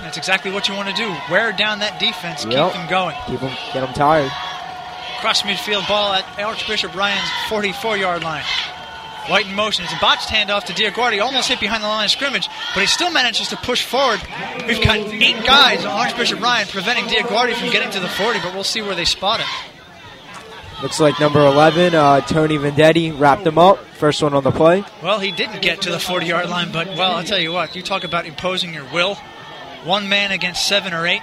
That's 0.00 0.16
exactly 0.18 0.50
what 0.50 0.68
you 0.68 0.74
want 0.74 0.88
to 0.88 0.94
do. 0.94 1.14
Wear 1.30 1.52
down 1.52 1.78
that 1.78 1.98
defense, 2.00 2.44
Yep. 2.44 2.72
keep 2.72 2.80
them 2.80 2.90
going. 2.90 3.16
Keep 3.26 3.40
them, 3.40 3.56
get 3.72 3.80
them 3.80 3.94
tired. 3.94 4.30
Cross 5.20 5.42
midfield 5.42 5.86
ball 5.88 6.12
at 6.12 6.24
Archbishop 6.40 6.94
Ryan's 6.96 7.30
44 7.48 7.96
yard 7.96 8.22
line. 8.24 8.44
White 9.28 9.46
in 9.46 9.54
motion. 9.54 9.84
It's 9.84 9.92
a 9.92 9.98
botched 10.00 10.28
handoff 10.28 10.64
to 10.64 10.72
Diaguardi, 10.72 11.22
almost 11.22 11.48
hit 11.48 11.60
behind 11.60 11.82
the 11.82 11.88
line 11.88 12.04
of 12.06 12.10
scrimmage, 12.10 12.48
but 12.74 12.80
he 12.80 12.86
still 12.86 13.10
manages 13.10 13.48
to 13.48 13.56
push 13.56 13.84
forward. 13.84 14.20
We've 14.66 14.82
got 14.82 14.98
eight 14.98 15.44
guys 15.44 15.84
on 15.84 15.90
Archbishop 15.92 16.40
Ryan 16.40 16.66
preventing 16.66 17.04
Diaguardi 17.04 17.54
from 17.54 17.70
getting 17.70 17.90
to 17.92 18.00
the 18.00 18.08
40, 18.08 18.40
but 18.40 18.52
we'll 18.54 18.64
see 18.64 18.82
where 18.82 18.96
they 18.96 19.04
spot 19.04 19.40
him. 19.40 19.48
Looks 20.82 20.98
like 20.98 21.20
number 21.20 21.46
11, 21.46 21.94
uh, 21.94 22.20
Tony 22.22 22.58
Vendetti, 22.58 23.16
wrapped 23.16 23.46
him 23.46 23.56
up. 23.56 23.78
First 23.94 24.20
one 24.20 24.34
on 24.34 24.42
the 24.42 24.50
play. 24.50 24.82
Well, 25.00 25.20
he 25.20 25.30
didn't 25.30 25.62
get 25.62 25.82
to 25.82 25.90
the 25.92 26.00
40 26.00 26.26
yard 26.26 26.48
line, 26.48 26.72
but, 26.72 26.88
well, 26.88 27.12
I'll 27.12 27.22
tell 27.22 27.38
you 27.38 27.52
what, 27.52 27.76
you 27.76 27.82
talk 27.82 28.02
about 28.02 28.26
imposing 28.26 28.74
your 28.74 28.86
will. 28.92 29.14
One 29.84 30.08
man 30.08 30.32
against 30.32 30.66
seven 30.66 30.92
or 30.92 31.06
eight. 31.06 31.22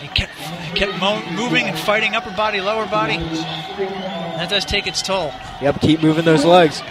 He 0.00 0.08
kept, 0.08 0.32
kept 0.76 0.98
mo- 1.00 1.22
moving 1.32 1.66
and 1.66 1.78
fighting 1.78 2.14
upper 2.14 2.30
body, 2.30 2.60
lower 2.60 2.86
body. 2.86 3.18
That 3.18 4.48
does 4.48 4.64
take 4.64 4.86
its 4.86 5.02
toll. 5.02 5.32
Yep, 5.60 5.80
keep 5.80 6.02
moving 6.02 6.24
those 6.24 6.44
legs. 6.44 6.82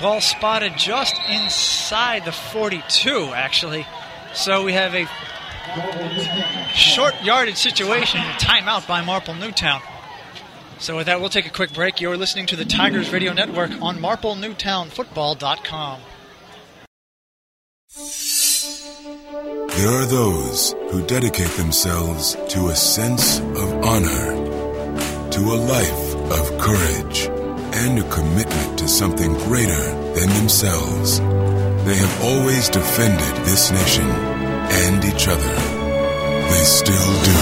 Ball 0.00 0.20
spotted 0.20 0.72
just 0.76 1.14
inside 1.30 2.24
the 2.24 2.32
42, 2.32 3.32
actually. 3.34 3.86
So 4.34 4.64
we 4.64 4.72
have 4.72 4.94
a 4.94 5.06
short 6.74 7.14
yardage 7.22 7.56
situation, 7.56 8.20
timeout 8.40 8.86
by 8.88 9.00
Marple 9.02 9.34
Newtown. 9.34 9.80
So 10.82 10.96
with 10.96 11.06
that, 11.06 11.20
we'll 11.20 11.28
take 11.28 11.46
a 11.46 11.50
quick 11.50 11.72
break. 11.72 12.00
You're 12.00 12.16
listening 12.16 12.46
to 12.46 12.56
the 12.56 12.64
Tigers 12.64 13.12
Radio 13.12 13.32
Network 13.32 13.70
on 13.80 13.98
MarpleNewtownFootball.com. 13.98 16.00
There 19.76 19.92
are 19.92 20.06
those 20.06 20.74
who 20.90 21.06
dedicate 21.06 21.50
themselves 21.50 22.36
to 22.48 22.66
a 22.66 22.74
sense 22.74 23.38
of 23.38 23.84
honor, 23.84 24.34
to 25.30 25.40
a 25.40 25.62
life 25.70 26.16
of 26.16 26.58
courage, 26.58 27.28
and 27.76 28.00
a 28.00 28.10
commitment 28.10 28.76
to 28.80 28.88
something 28.88 29.34
greater 29.34 29.84
than 30.14 30.30
themselves. 30.30 31.20
They 31.20 31.94
have 31.94 32.24
always 32.24 32.68
defended 32.68 33.36
this 33.44 33.70
nation 33.70 34.02
and 34.04 35.04
each 35.04 35.28
other. 35.28 35.54
They 36.50 36.64
still 36.64 37.22
do. 37.22 37.38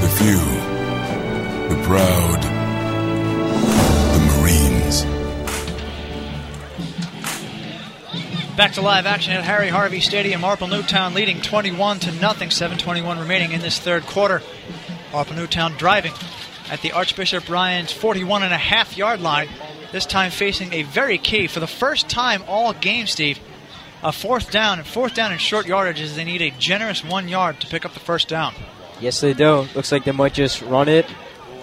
The 0.00 0.08
few, 0.16 0.40
the 1.74 1.82
proud, 1.84 2.42
the 4.12 4.20
Marines. 4.40 5.04
Back 8.56 8.72
to 8.72 8.82
live 8.82 9.06
action 9.06 9.32
at 9.32 9.42
Harry 9.42 9.68
Harvey 9.68 10.00
Stadium. 10.00 10.42
Marple 10.42 10.68
Newtown 10.68 11.14
leading 11.14 11.40
21 11.40 12.00
to 12.00 12.12
nothing. 12.12 12.50
7:21 12.50 13.18
remaining 13.18 13.52
in 13.52 13.62
this 13.62 13.78
third 13.78 14.06
quarter. 14.06 14.42
Marple 15.12 15.34
Newtown 15.34 15.72
driving 15.78 16.12
at 16.70 16.82
the 16.82 16.92
Archbishop 16.92 17.48
Ryan's 17.48 17.90
41 17.90 18.42
and 18.42 18.52
a 18.52 18.58
half 18.58 18.98
yard 18.98 19.22
line. 19.22 19.48
This 19.92 20.04
time 20.04 20.30
facing 20.30 20.74
a 20.74 20.82
very 20.82 21.16
key 21.16 21.46
for 21.46 21.60
the 21.60 21.66
first 21.66 22.08
time 22.08 22.44
all 22.46 22.74
game, 22.74 23.06
Steve. 23.06 23.38
A 24.02 24.12
fourth 24.12 24.50
down 24.50 24.78
and 24.78 24.86
fourth 24.86 25.14
down 25.14 25.32
in 25.32 25.38
short 25.38 25.64
yardages. 25.64 26.16
They 26.16 26.24
need 26.24 26.42
a 26.42 26.50
generous 26.50 27.02
one 27.02 27.28
yard 27.28 27.60
to 27.60 27.66
pick 27.66 27.86
up 27.86 27.94
the 27.94 28.00
first 28.00 28.28
down. 28.28 28.52
Yes, 29.00 29.20
they 29.20 29.32
do. 29.32 29.66
Looks 29.74 29.90
like 29.90 30.04
they 30.04 30.12
might 30.12 30.34
just 30.34 30.60
run 30.60 30.88
it. 30.88 31.06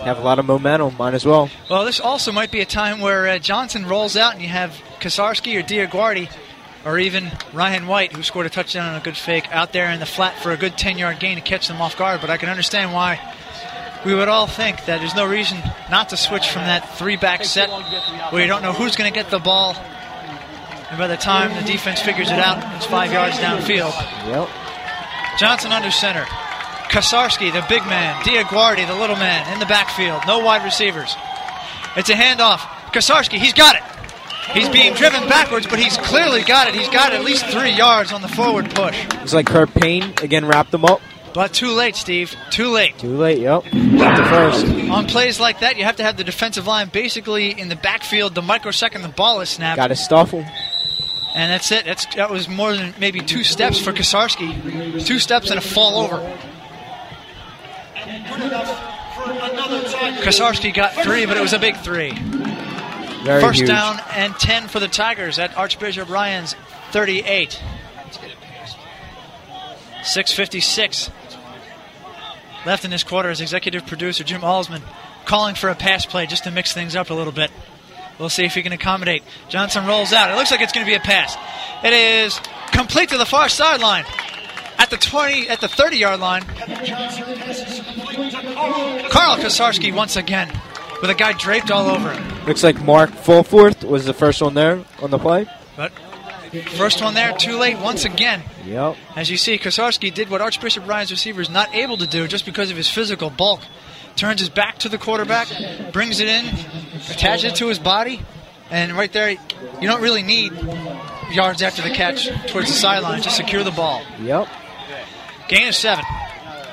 Have 0.01 0.17
a 0.17 0.21
lot 0.21 0.39
of 0.39 0.45
momentum. 0.45 0.95
Might 0.97 1.13
as 1.13 1.25
well. 1.25 1.49
Well, 1.69 1.85
this 1.85 1.99
also 1.99 2.31
might 2.31 2.51
be 2.51 2.61
a 2.61 2.65
time 2.65 2.99
where 2.99 3.27
uh, 3.27 3.39
Johnson 3.39 3.85
rolls 3.85 4.15
out 4.15 4.33
and 4.33 4.41
you 4.41 4.47
have 4.47 4.71
Kosarski 4.99 5.59
or 5.59 5.63
Diaguardi 5.63 6.29
or 6.85 6.97
even 6.97 7.31
Ryan 7.53 7.87
White, 7.87 8.13
who 8.13 8.23
scored 8.23 8.45
a 8.45 8.49
touchdown 8.49 8.87
on 8.89 8.95
a 8.95 9.03
good 9.03 9.17
fake, 9.17 9.45
out 9.51 9.73
there 9.73 9.89
in 9.91 9.99
the 9.99 10.05
flat 10.05 10.39
for 10.41 10.51
a 10.51 10.57
good 10.57 10.77
10 10.77 10.97
yard 10.97 11.19
gain 11.19 11.35
to 11.35 11.41
catch 11.41 11.67
them 11.67 11.81
off 11.81 11.97
guard. 11.97 12.21
But 12.21 12.29
I 12.29 12.37
can 12.37 12.49
understand 12.49 12.93
why 12.93 13.19
we 14.05 14.15
would 14.15 14.29
all 14.29 14.47
think 14.47 14.85
that 14.85 14.99
there's 14.99 15.15
no 15.15 15.25
reason 15.25 15.57
not 15.91 16.09
to 16.09 16.17
switch 16.17 16.49
from 16.49 16.63
that 16.63 16.97
three 16.97 17.17
back 17.17 17.43
set 17.43 17.69
where 18.31 18.41
you 18.41 18.47
don't 18.47 18.61
know 18.61 18.71
who's 18.73 18.95
going 18.95 19.11
to 19.11 19.17
get 19.17 19.29
the 19.29 19.39
ball. 19.39 19.75
And 20.89 20.97
by 20.97 21.07
the 21.07 21.17
time 21.17 21.53
the 21.61 21.69
defense 21.69 21.99
figures 21.99 22.29
it 22.29 22.39
out, 22.39 22.77
it's 22.77 22.85
five 22.85 23.11
yards 23.11 23.35
downfield. 23.37 23.91
Yep. 24.27 24.49
Johnson 25.37 25.71
under 25.71 25.91
center. 25.91 26.25
Kosarski, 26.89 27.53
the 27.53 27.65
big 27.69 27.85
man. 27.85 28.21
Diaguardi, 28.23 28.87
the 28.87 28.95
little 28.95 29.15
man, 29.15 29.51
in 29.53 29.59
the 29.59 29.65
backfield. 29.65 30.21
No 30.25 30.39
wide 30.39 30.63
receivers. 30.65 31.15
It's 31.95 32.09
a 32.09 32.13
handoff. 32.13 32.59
Kosarski, 32.91 33.37
he's 33.37 33.53
got 33.53 33.75
it. 33.75 33.83
He's 34.53 34.67
being 34.69 34.95
driven 34.95 35.29
backwards, 35.29 35.67
but 35.67 35.77
he's 35.77 35.95
clearly 35.97 36.41
got 36.41 36.67
it. 36.67 36.73
He's 36.73 36.89
got 36.89 37.13
at 37.13 37.23
least 37.23 37.45
three 37.45 37.71
yards 37.71 38.11
on 38.11 38.23
the 38.23 38.27
forward 38.27 38.73
push. 38.73 38.97
Looks 39.13 39.33
like 39.33 39.45
Kurt 39.45 39.71
Payne 39.75 40.13
again 40.23 40.45
wrapped 40.45 40.71
them 40.71 40.85
up. 40.85 41.01
But 41.35 41.53
too 41.53 41.71
late, 41.71 41.95
Steve. 41.95 42.35
Too 42.49 42.69
late. 42.69 42.97
Too 42.97 43.15
late. 43.15 43.37
Yep. 43.37 43.63
Got 43.63 44.17
the 44.17 44.25
first. 44.25 44.65
On 44.89 45.05
plays 45.05 45.39
like 45.39 45.59
that, 45.59 45.77
you 45.77 45.83
have 45.83 45.97
to 45.97 46.03
have 46.03 46.17
the 46.17 46.23
defensive 46.23 46.65
line 46.65 46.89
basically 46.89 47.51
in 47.51 47.69
the 47.69 47.75
backfield 47.75 48.33
the 48.33 48.41
microsecond 48.41 49.03
the 49.03 49.09
ball 49.09 49.41
is 49.41 49.49
snapped. 49.49 49.77
Got 49.77 49.87
to 49.87 49.95
stuff 49.95 50.31
them. 50.31 50.45
And 51.35 51.51
that's 51.51 51.71
it. 51.71 51.85
That's 51.85 52.07
that 52.15 52.31
was 52.31 52.49
more 52.49 52.75
than 52.75 52.95
maybe 52.99 53.19
two 53.19 53.43
steps 53.43 53.79
for 53.79 53.91
Kosarski. 53.93 55.05
Two 55.05 55.19
steps 55.19 55.51
and 55.51 55.59
a 55.59 55.61
fall 55.61 55.99
over. 55.99 56.17
Kosarski 60.23 60.73
got 60.73 60.93
three, 61.03 61.25
but 61.25 61.37
it 61.37 61.41
was 61.41 61.53
a 61.53 61.59
big 61.59 61.77
three. 61.77 62.11
Very 63.23 63.41
First 63.41 63.59
huge. 63.59 63.69
down 63.69 63.99
and 64.11 64.33
10 64.35 64.67
for 64.69 64.79
the 64.79 64.87
Tigers 64.87 65.39
at 65.39 65.57
Archbishop 65.57 66.09
Ryan's 66.09 66.55
38. 66.91 67.61
6.56 70.01 71.11
left 72.65 72.85
in 72.85 72.91
this 72.91 73.03
quarter 73.03 73.29
as 73.29 73.41
executive 73.41 73.85
producer 73.85 74.23
Jim 74.23 74.41
Alsman 74.41 74.81
calling 75.25 75.55
for 75.55 75.69
a 75.69 75.75
pass 75.75 76.05
play 76.05 76.25
just 76.25 76.45
to 76.45 76.51
mix 76.51 76.73
things 76.73 76.95
up 76.95 77.09
a 77.09 77.13
little 77.13 77.33
bit. 77.33 77.51
We'll 78.17 78.29
see 78.29 78.45
if 78.45 78.53
he 78.55 78.63
can 78.63 78.71
accommodate. 78.71 79.23
Johnson 79.49 79.85
rolls 79.85 80.11
out. 80.13 80.31
It 80.31 80.35
looks 80.35 80.51
like 80.51 80.61
it's 80.61 80.73
going 80.73 80.85
to 80.85 80.89
be 80.89 80.95
a 80.95 80.99
pass. 80.99 81.35
It 81.83 81.93
is 81.93 82.39
complete 82.71 83.09
to 83.09 83.17
the 83.17 83.25
far 83.25 83.49
sideline 83.49 84.05
at 84.79 84.89
the 84.89 84.97
20, 84.97 85.47
at 85.49 85.61
the 85.61 85.67
30 85.67 85.97
yard 85.97 86.19
line. 86.19 86.41
Carl 89.09 89.37
Kosarski 89.37 89.93
once 89.93 90.15
again 90.15 90.49
with 91.01 91.09
a 91.09 91.15
guy 91.15 91.33
draped 91.33 91.69
all 91.69 91.87
over 91.87 92.11
him. 92.11 92.45
Looks 92.45 92.63
like 92.63 92.81
Mark 92.83 93.11
Fulforth 93.11 93.83
was 93.83 94.05
the 94.05 94.13
first 94.13 94.41
one 94.41 94.53
there 94.53 94.83
on 95.01 95.11
the 95.11 95.19
play. 95.19 95.45
But 95.75 95.91
first 96.77 97.01
one 97.01 97.13
there, 97.13 97.33
too 97.37 97.57
late 97.57 97.77
once 97.77 98.05
again. 98.05 98.41
Yep. 98.65 98.95
As 99.15 99.29
you 99.29 99.37
see, 99.37 99.57
Kosarski 99.57 100.13
did 100.13 100.29
what 100.29 100.41
Archbishop 100.41 100.87
Ryan's 100.87 101.11
receiver 101.11 101.41
is 101.41 101.49
not 101.49 101.73
able 101.75 101.97
to 101.97 102.07
do 102.07 102.27
just 102.27 102.45
because 102.45 102.71
of 102.71 102.77
his 102.77 102.89
physical 102.89 103.29
bulk. 103.29 103.61
Turns 104.15 104.39
his 104.39 104.49
back 104.49 104.79
to 104.79 104.89
the 104.89 104.97
quarterback, 104.97 105.47
brings 105.93 106.19
it 106.19 106.27
in, 106.27 106.45
attaches 107.09 107.53
it 107.53 107.55
to 107.57 107.67
his 107.67 107.79
body, 107.79 108.21
and 108.69 108.91
right 108.93 109.11
there, 109.13 109.29
you 109.29 109.87
don't 109.87 110.01
really 110.01 110.23
need 110.23 110.51
yards 111.31 111.61
after 111.61 111.81
the 111.81 111.91
catch 111.91 112.27
towards 112.47 112.67
the 112.67 112.73
sideline 112.73 113.21
to 113.21 113.29
secure 113.29 113.63
the 113.63 113.71
ball. 113.71 114.01
Yep. 114.21 114.47
Gain 115.49 115.67
of 115.67 115.75
seven. 115.75 116.05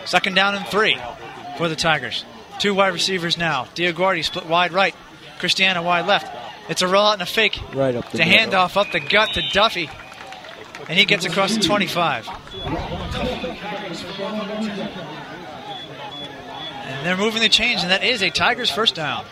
Second 0.05 0.35
down 0.35 0.55
and 0.55 0.67
three 0.67 1.01
for 1.57 1.69
the 1.69 1.77
Tigers. 1.77 2.25
Two 2.59 2.75
wide 2.75 2.93
receivers 2.93 3.39
now. 3.39 3.65
Diaguardi 3.75 4.23
split 4.23 4.47
wide 4.47 4.73
right. 4.73 4.95
Christiana 5.39 5.83
wide 5.83 6.07
left. 6.07 6.31
It's 6.69 6.83
a 6.83 6.87
rollout 6.87 7.15
and 7.15 7.23
a 7.23 7.27
fake. 7.27 7.59
Right 7.73 7.95
up 7.95 8.11
the 8.11 8.19
The 8.19 8.25
handoff 8.25 8.77
up 8.77 8.93
the 8.93 9.01
gut 9.01 9.31
to 9.31 9.43
Duffy. 9.53 9.89
And 10.89 10.99
he 10.99 11.07
gets 11.07 11.25
across 11.25 11.55
the 11.57 11.63
25. 11.63 12.29
And 16.85 17.07
they're 17.07 17.17
moving 17.17 17.41
the 17.41 17.49
chains, 17.49 17.83
and 17.83 17.91
that 17.91 18.05
is 18.05 18.23
a 18.23 18.31
Tigers 18.31 18.71
first 18.71 18.95
down. 18.95 19.25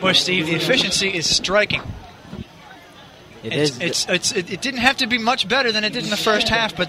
Boy, 0.00 0.12
Steve, 0.12 0.46
the 0.46 0.54
efficiency 0.54 1.08
is 1.08 1.28
striking. 1.28 1.82
It 3.42 3.52
It's, 3.52 3.70
is. 3.70 3.80
it's, 3.80 4.06
it's, 4.08 4.32
it, 4.32 4.52
it 4.52 4.60
didn't 4.60 4.80
have 4.80 4.98
to 4.98 5.06
be 5.06 5.18
much 5.18 5.48
better 5.48 5.72
than 5.72 5.84
it 5.84 5.92
did 5.92 6.04
in 6.04 6.10
the 6.10 6.16
first 6.16 6.48
half, 6.48 6.76
but 6.76 6.88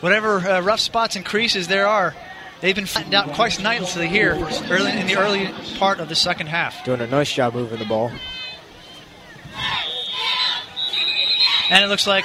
whatever 0.00 0.38
uh, 0.38 0.60
rough 0.60 0.80
spots 0.80 1.16
and 1.16 1.24
creases 1.24 1.68
there 1.68 1.86
are, 1.86 2.14
they've 2.60 2.74
been 2.74 2.86
flattened 2.86 3.14
out 3.14 3.32
quite 3.32 3.60
nicely 3.62 4.08
here 4.08 4.32
early 4.70 4.92
in 4.92 5.06
the 5.06 5.16
early 5.16 5.48
part 5.78 6.00
of 6.00 6.08
the 6.08 6.14
second 6.14 6.48
half. 6.48 6.84
doing 6.84 7.00
a 7.00 7.06
nice 7.06 7.32
job 7.32 7.54
moving 7.54 7.78
the 7.78 7.84
ball. 7.84 8.10
And 11.70 11.82
it 11.82 11.88
looks 11.88 12.06
like 12.06 12.24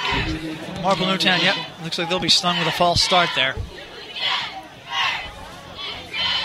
Marple 0.82 1.06
Newtown, 1.06 1.40
yep, 1.40 1.56
looks 1.82 1.98
like 1.98 2.08
they'll 2.10 2.20
be 2.20 2.28
stung 2.28 2.58
with 2.58 2.68
a 2.68 2.72
false 2.72 3.02
start 3.02 3.30
there. 3.34 3.54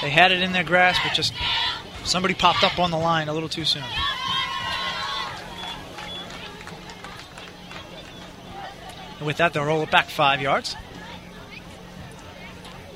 They 0.01 0.10
had 0.10 0.32
it 0.32 0.41
in 0.41 0.53
their 0.53 0.63
grasp, 0.63 1.01
but 1.03 1.13
just 1.13 1.34
somebody 2.05 2.33
popped 2.33 2.63
up 2.63 2.79
on 2.79 2.91
the 2.91 2.97
line 2.97 3.27
a 3.27 3.33
little 3.33 3.50
too 3.50 3.65
soon. 3.65 3.83
And 9.17 9.27
with 9.27 9.38
that, 9.38 9.53
they'll 9.53 9.65
roll 9.65 9.81
it 9.81 9.91
back 9.91 10.09
five 10.09 10.41
yards. 10.41 10.75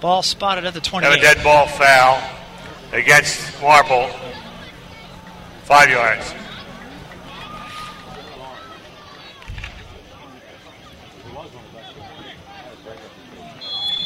Ball 0.02 0.24
spotted 0.24 0.66
at 0.66 0.74
the 0.74 0.82
20. 0.82 1.06
Have 1.06 1.18
a 1.18 1.22
dead 1.22 1.44
ball 1.44 1.68
foul 1.68 2.22
against 2.94 3.62
Marple. 3.62 4.10
Five 5.64 5.90
yards. 5.90 6.34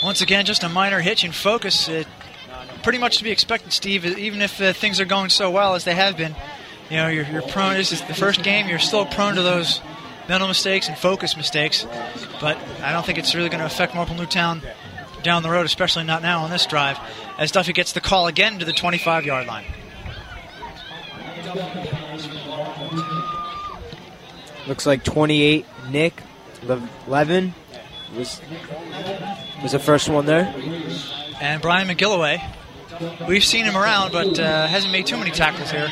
Once 0.03 0.21
again, 0.21 0.45
just 0.45 0.63
a 0.63 0.69
minor 0.69 0.99
hitch 0.99 1.23
in 1.23 1.31
focus. 1.31 1.87
It, 1.87 2.07
pretty 2.83 2.99
much 2.99 3.17
to 3.17 3.23
be 3.23 3.31
expected, 3.31 3.73
Steve. 3.73 4.05
Even 4.05 4.41
if 4.41 4.61
uh, 4.61 4.73
things 4.73 4.99
are 4.99 5.05
going 5.05 5.29
so 5.29 5.49
well 5.49 5.75
as 5.75 5.83
they 5.83 5.95
have 5.95 6.17
been, 6.17 6.35
you 6.89 6.97
know, 6.97 7.07
you're, 7.07 7.25
you're 7.25 7.41
prone. 7.41 7.73
This 7.75 7.91
is 7.91 8.01
the 8.03 8.13
first 8.13 8.43
game. 8.43 8.67
You're 8.67 8.79
still 8.79 9.05
prone 9.05 9.35
to 9.35 9.41
those 9.41 9.81
mental 10.29 10.47
mistakes 10.47 10.87
and 10.87 10.97
focus 10.97 11.35
mistakes. 11.35 11.85
But 12.39 12.57
I 12.81 12.91
don't 12.91 13.05
think 13.05 13.17
it's 13.17 13.33
really 13.33 13.49
going 13.49 13.61
to 13.61 13.65
affect 13.65 13.95
Marple 13.95 14.15
Newtown 14.15 14.61
down 15.23 15.41
the 15.41 15.49
road, 15.49 15.65
especially 15.65 16.03
not 16.03 16.21
now 16.21 16.41
on 16.43 16.49
this 16.49 16.65
drive, 16.65 16.99
as 17.37 17.51
Duffy 17.51 17.73
gets 17.73 17.93
the 17.93 18.01
call 18.01 18.27
again 18.27 18.59
to 18.59 18.65
the 18.65 18.73
25-yard 18.73 19.47
line. 19.47 19.65
Looks 24.67 24.85
like 24.85 25.03
28. 25.03 25.65
Nick 25.89 26.13
Le- 26.63 26.89
Levin 27.07 27.53
was 28.15 28.41
was 29.61 29.71
the 29.73 29.79
first 29.79 30.09
one 30.09 30.25
there. 30.25 30.53
And 31.41 31.61
Brian 31.61 31.87
McGilloway, 31.87 32.41
we've 33.27 33.43
seen 33.43 33.65
him 33.65 33.75
around, 33.75 34.11
but 34.11 34.39
uh, 34.39 34.67
hasn't 34.67 34.91
made 34.91 35.05
too 35.05 35.17
many 35.17 35.31
tackles 35.31 35.71
here. 35.71 35.91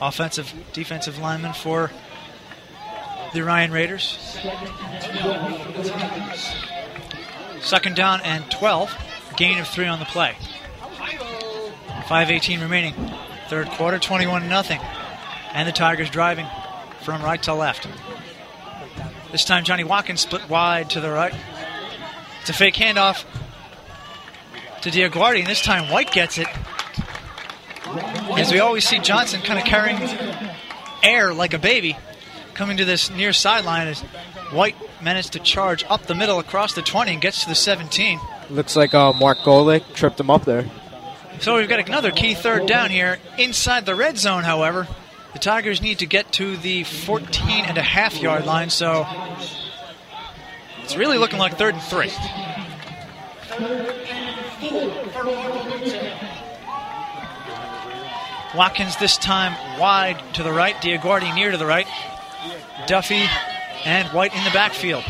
Offensive, 0.00 0.52
defensive 0.72 1.18
lineman 1.18 1.52
for 1.52 1.90
the 3.34 3.42
Ryan 3.42 3.70
Raiders. 3.70 4.18
Second 7.60 7.96
down 7.96 8.20
and 8.22 8.50
12. 8.50 8.96
Gain 9.36 9.58
of 9.58 9.68
three 9.68 9.86
on 9.86 9.98
the 9.98 10.04
play. 10.06 10.34
5.18 12.10 12.60
remaining. 12.60 12.94
Third 13.48 13.68
quarter, 13.68 13.98
21 13.98 14.48
0. 14.48 14.80
And 15.52 15.68
the 15.68 15.72
Tigers 15.72 16.10
driving 16.10 16.46
from 17.02 17.22
right 17.22 17.42
to 17.44 17.54
left. 17.54 17.86
This 19.32 19.44
time, 19.44 19.64
Johnny 19.64 19.84
Watkins 19.84 20.20
split 20.20 20.48
wide 20.48 20.90
to 20.90 21.00
the 21.00 21.10
right. 21.10 21.34
It's 22.40 22.50
a 22.50 22.52
fake 22.52 22.74
handoff 22.74 23.24
to 24.82 24.90
Diaguardi, 24.90 25.40
and 25.40 25.46
this 25.46 25.62
time 25.62 25.90
White 25.90 26.10
gets 26.12 26.38
it. 26.38 26.48
As 28.36 28.52
we 28.52 28.60
always 28.60 28.86
see 28.86 28.98
Johnson 28.98 29.42
kind 29.42 29.58
of 29.58 29.64
carrying 29.64 29.98
air 31.02 31.34
like 31.34 31.54
a 31.54 31.58
baby, 31.58 31.96
coming 32.54 32.76
to 32.78 32.84
this 32.84 33.10
near 33.10 33.32
sideline 33.32 33.88
as 33.88 34.00
White 34.52 34.76
managed 35.02 35.32
to 35.34 35.38
charge 35.38 35.84
up 35.88 36.06
the 36.06 36.14
middle 36.14 36.38
across 36.38 36.74
the 36.74 36.82
20 36.82 37.12
and 37.12 37.20
gets 37.20 37.42
to 37.42 37.48
the 37.48 37.54
17. 37.54 38.20
Looks 38.48 38.76
like 38.76 38.94
uh, 38.94 39.12
Mark 39.12 39.38
Golick 39.38 39.94
tripped 39.94 40.18
him 40.18 40.30
up 40.30 40.44
there. 40.44 40.68
So 41.40 41.56
we've 41.56 41.68
got 41.68 41.86
another 41.86 42.10
key 42.10 42.34
third 42.34 42.66
down 42.66 42.90
here. 42.90 43.18
Inside 43.38 43.86
the 43.86 43.94
red 43.94 44.18
zone, 44.18 44.42
however, 44.42 44.88
the 45.32 45.38
Tigers 45.38 45.80
need 45.80 46.00
to 46.00 46.06
get 46.06 46.32
to 46.32 46.56
the 46.56 46.84
14 46.84 47.64
and 47.64 47.78
a 47.78 47.82
half 47.82 48.20
yard 48.20 48.44
line, 48.44 48.68
so 48.70 49.06
it's 50.90 50.98
really 50.98 51.18
looking 51.18 51.38
like 51.38 51.56
third 51.56 51.74
and 51.74 51.82
three. 51.84 52.10
Watkins 58.56 58.96
this 58.96 59.16
time 59.16 59.54
wide 59.78 60.20
to 60.34 60.42
the 60.42 60.50
right, 60.50 60.74
Diaguardi 60.74 61.32
near 61.32 61.52
to 61.52 61.56
the 61.56 61.66
right, 61.66 61.86
Duffy 62.88 63.22
and 63.84 64.08
White 64.08 64.34
in 64.34 64.42
the 64.42 64.50
backfield. 64.50 65.04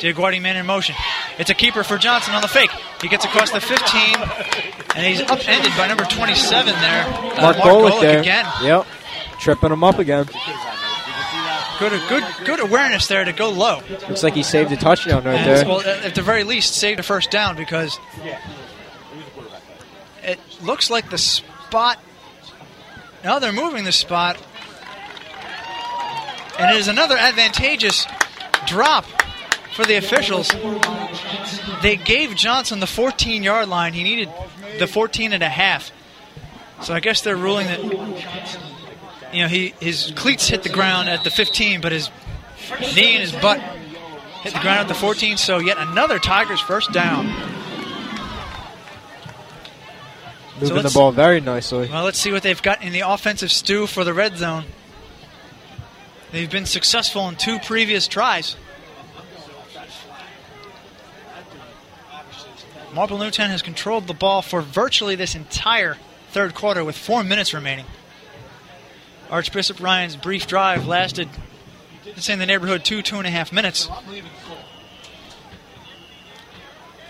Diaguardi 0.00 0.40
man 0.40 0.56
in 0.56 0.64
motion. 0.64 0.96
It's 1.38 1.50
a 1.50 1.54
keeper 1.54 1.84
for 1.84 1.98
Johnson 1.98 2.34
on 2.34 2.40
the 2.40 2.48
fake. 2.48 2.70
He 3.02 3.08
gets 3.08 3.26
across 3.26 3.50
the 3.50 3.60
15, 3.60 3.76
and 4.96 5.06
he's 5.06 5.20
upended 5.20 5.72
by 5.76 5.86
number 5.86 6.04
27 6.04 6.74
there. 6.80 7.04
uh, 7.04 7.42
Mark, 7.42 7.56
Golick 7.58 7.90
Golick 7.90 8.00
there. 8.00 8.20
again. 8.20 8.46
Yep. 8.62 8.86
Tripping 9.38 9.72
him 9.72 9.84
up 9.84 9.98
again. 9.98 10.26
Good, 11.90 12.08
good, 12.08 12.24
good 12.46 12.60
awareness 12.60 13.08
there 13.08 13.24
to 13.24 13.32
go 13.32 13.50
low. 13.50 13.80
Looks 14.08 14.22
like 14.22 14.34
he 14.34 14.42
saved 14.44 14.70
a 14.70 14.76
touchdown 14.76 15.24
right 15.24 15.34
And, 15.34 15.46
there. 15.46 15.66
well, 15.66 15.80
at 15.80 16.14
the 16.14 16.22
very 16.22 16.44
least, 16.44 16.74
saved 16.76 17.00
a 17.00 17.02
first 17.02 17.30
down 17.30 17.56
because 17.56 17.98
it 20.22 20.38
looks 20.62 20.90
like 20.90 21.10
the 21.10 21.18
spot. 21.18 21.98
Now 23.24 23.38
they're 23.38 23.52
moving 23.52 23.84
the 23.84 23.92
spot, 23.92 24.36
and 26.58 26.70
it 26.74 26.78
is 26.78 26.88
another 26.88 27.16
advantageous 27.16 28.06
drop 28.66 29.04
for 29.74 29.84
the 29.84 29.96
officials. 29.96 30.50
They 31.82 31.96
gave 31.96 32.36
Johnson 32.36 32.78
the 32.80 32.86
14 32.86 33.42
yard 33.42 33.68
line. 33.68 33.92
He 33.92 34.04
needed 34.04 34.28
the 34.78 34.86
14 34.86 35.32
and 35.32 35.42
a 35.42 35.48
half. 35.48 35.90
So 36.82 36.94
I 36.94 37.00
guess 37.00 37.22
they're 37.22 37.36
ruling 37.36 37.66
that 37.68 37.80
you 39.32 39.42
know 39.42 39.48
he 39.48 39.74
his 39.80 40.12
cleats 40.16 40.48
hit 40.48 40.62
the 40.62 40.68
ground 40.68 41.08
at 41.08 41.24
the 41.24 41.30
15, 41.30 41.80
but 41.80 41.92
his 41.92 42.10
knee 42.94 43.14
and 43.14 43.22
his 43.22 43.32
butt 43.32 43.60
hit 43.60 44.52
the 44.52 44.60
ground 44.60 44.80
at 44.80 44.88
the 44.88 44.94
14. 44.94 45.36
So 45.36 45.58
yet 45.58 45.78
another 45.78 46.18
Tigers 46.18 46.60
first 46.60 46.92
down. 46.92 47.26
Moving 50.60 50.82
the 50.82 50.90
ball 50.90 51.10
very 51.10 51.40
nicely. 51.40 51.88
Well, 51.88 52.04
let's 52.04 52.18
see 52.18 52.30
what 52.30 52.42
they've 52.42 52.62
got 52.62 52.82
in 52.82 52.92
the 52.92 53.00
offensive 53.00 53.50
stew 53.50 53.86
for 53.86 54.04
the 54.04 54.14
red 54.14 54.36
zone. 54.36 54.64
They've 56.30 56.50
been 56.50 56.66
successful 56.66 57.28
in 57.28 57.36
two 57.36 57.58
previous 57.58 58.06
tries. 58.06 58.56
Marple 62.94 63.18
Newtown 63.18 63.50
has 63.50 63.62
controlled 63.62 64.06
the 64.06 64.14
ball 64.14 64.42
for 64.42 64.60
virtually 64.60 65.16
this 65.16 65.34
entire 65.34 65.96
third 66.30 66.54
quarter 66.54 66.84
with 66.84 66.96
four 66.96 67.24
minutes 67.24 67.54
remaining. 67.54 67.86
Archbishop 69.32 69.80
Ryan's 69.80 70.14
brief 70.14 70.46
drive 70.46 70.86
lasted, 70.86 71.26
let's 72.04 72.26
say, 72.26 72.34
in 72.34 72.38
the 72.38 72.44
neighborhood 72.44 72.84
two, 72.84 73.00
two 73.00 73.16
and 73.16 73.26
a 73.26 73.30
half 73.30 73.50
minutes. 73.50 73.88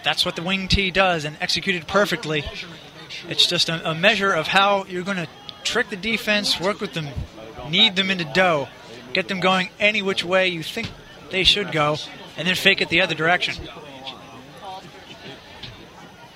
That's 0.05 0.25
what 0.25 0.37
the 0.37 0.43
wing 0.43 0.69
T 0.69 0.93
does 0.93 1.25
and 1.25 1.37
executed 1.41 1.89
perfectly 1.89 2.45
It's 3.29 3.47
just 3.47 3.69
a, 3.69 3.91
a 3.91 3.95
measure 3.95 4.33
of 4.33 4.47
how 4.47 4.85
you're 4.85 5.03
going 5.03 5.17
to 5.17 5.29
trick 5.65 5.91
the 5.91 5.97
defense, 5.97 6.61
work 6.61 6.81
with 6.81 6.93
them, 6.93 7.09
knead 7.69 7.97
them 7.97 8.11
into 8.11 8.25
dough, 8.25 8.69
get 9.13 9.29
them 9.29 9.41
going 9.41 9.71
any 9.79 10.03
which 10.03 10.25
way 10.25 10.49
you 10.49 10.63
think 10.63 10.91
they 11.31 11.45
should 11.45 11.73
go, 11.73 11.97
and 12.37 12.47
then 12.47 12.55
fake 12.55 12.81
it 12.81 12.89
the 12.89 13.01
other 13.01 13.15
direction. 13.15 13.55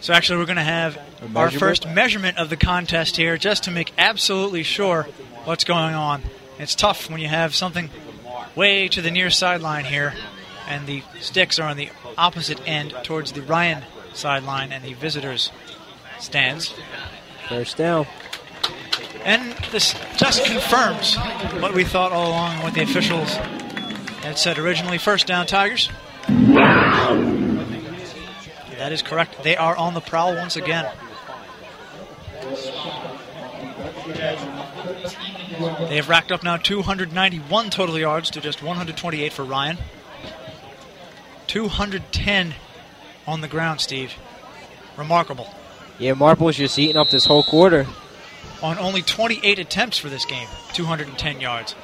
So 0.00 0.12
actually, 0.12 0.38
we're 0.38 0.46
going 0.46 0.56
to 0.56 0.62
have 0.62 0.98
our 1.34 1.50
first 1.50 1.88
measurement 1.88 2.38
of 2.38 2.50
the 2.50 2.56
contest 2.56 3.16
here, 3.16 3.36
just 3.36 3.64
to 3.64 3.70
make 3.70 3.92
absolutely 3.98 4.62
sure 4.62 5.08
what's 5.46 5.64
going 5.64 5.94
on. 5.94 6.22
It's 6.58 6.74
tough 6.74 7.08
when 7.08 7.20
you 7.20 7.28
have 7.28 7.54
something 7.54 7.88
way 8.54 8.88
to 8.88 9.00
the 9.00 9.10
near 9.10 9.30
sideline 9.30 9.84
here, 9.84 10.12
and 10.68 10.86
the 10.86 11.02
sticks 11.20 11.58
are 11.58 11.68
on 11.68 11.76
the 11.76 11.90
opposite 12.18 12.60
end 12.66 12.94
towards 13.04 13.32
the 13.32 13.42
Ryan 13.42 13.84
sideline 14.12 14.72
and 14.72 14.82
the 14.84 14.94
visitors' 14.94 15.50
stands. 16.18 16.74
First 17.48 17.76
down. 17.76 18.06
And 19.24 19.56
this 19.70 19.94
just 20.16 20.44
confirms 20.44 21.16
what 21.60 21.74
we 21.74 21.84
thought 21.84 22.12
all 22.12 22.28
along, 22.28 22.62
what 22.62 22.74
the 22.74 22.82
officials 22.82 23.34
had 24.22 24.38
said 24.38 24.58
originally. 24.58 24.98
First 24.98 25.26
down, 25.26 25.46
Tigers. 25.46 25.90
That 28.78 28.92
is 28.92 29.02
correct. 29.02 29.42
They 29.42 29.56
are 29.56 29.76
on 29.76 29.94
the 29.94 30.00
prowl 30.00 30.34
once 30.34 30.56
again. 30.56 30.86
They 35.88 35.96
have 35.96 36.08
racked 36.08 36.32
up 36.32 36.42
now 36.42 36.56
291 36.56 37.70
total 37.70 37.98
yards 37.98 38.30
to 38.30 38.40
just 38.40 38.62
128 38.62 39.32
for 39.32 39.44
Ryan. 39.44 39.78
210 41.46 42.54
on 43.26 43.40
the 43.40 43.48
ground, 43.48 43.80
Steve. 43.80 44.14
Remarkable. 44.96 45.48
Yeah, 45.98 46.14
Marple's 46.14 46.56
just 46.56 46.78
eating 46.78 46.96
up 46.96 47.08
this 47.10 47.24
whole 47.24 47.42
quarter. 47.42 47.86
on 48.62 48.78
only 48.78 49.02
28 49.02 49.58
attempts 49.58 49.98
for 49.98 50.08
this 50.08 50.24
game, 50.24 50.48
210 50.72 51.40
yards. 51.40 51.74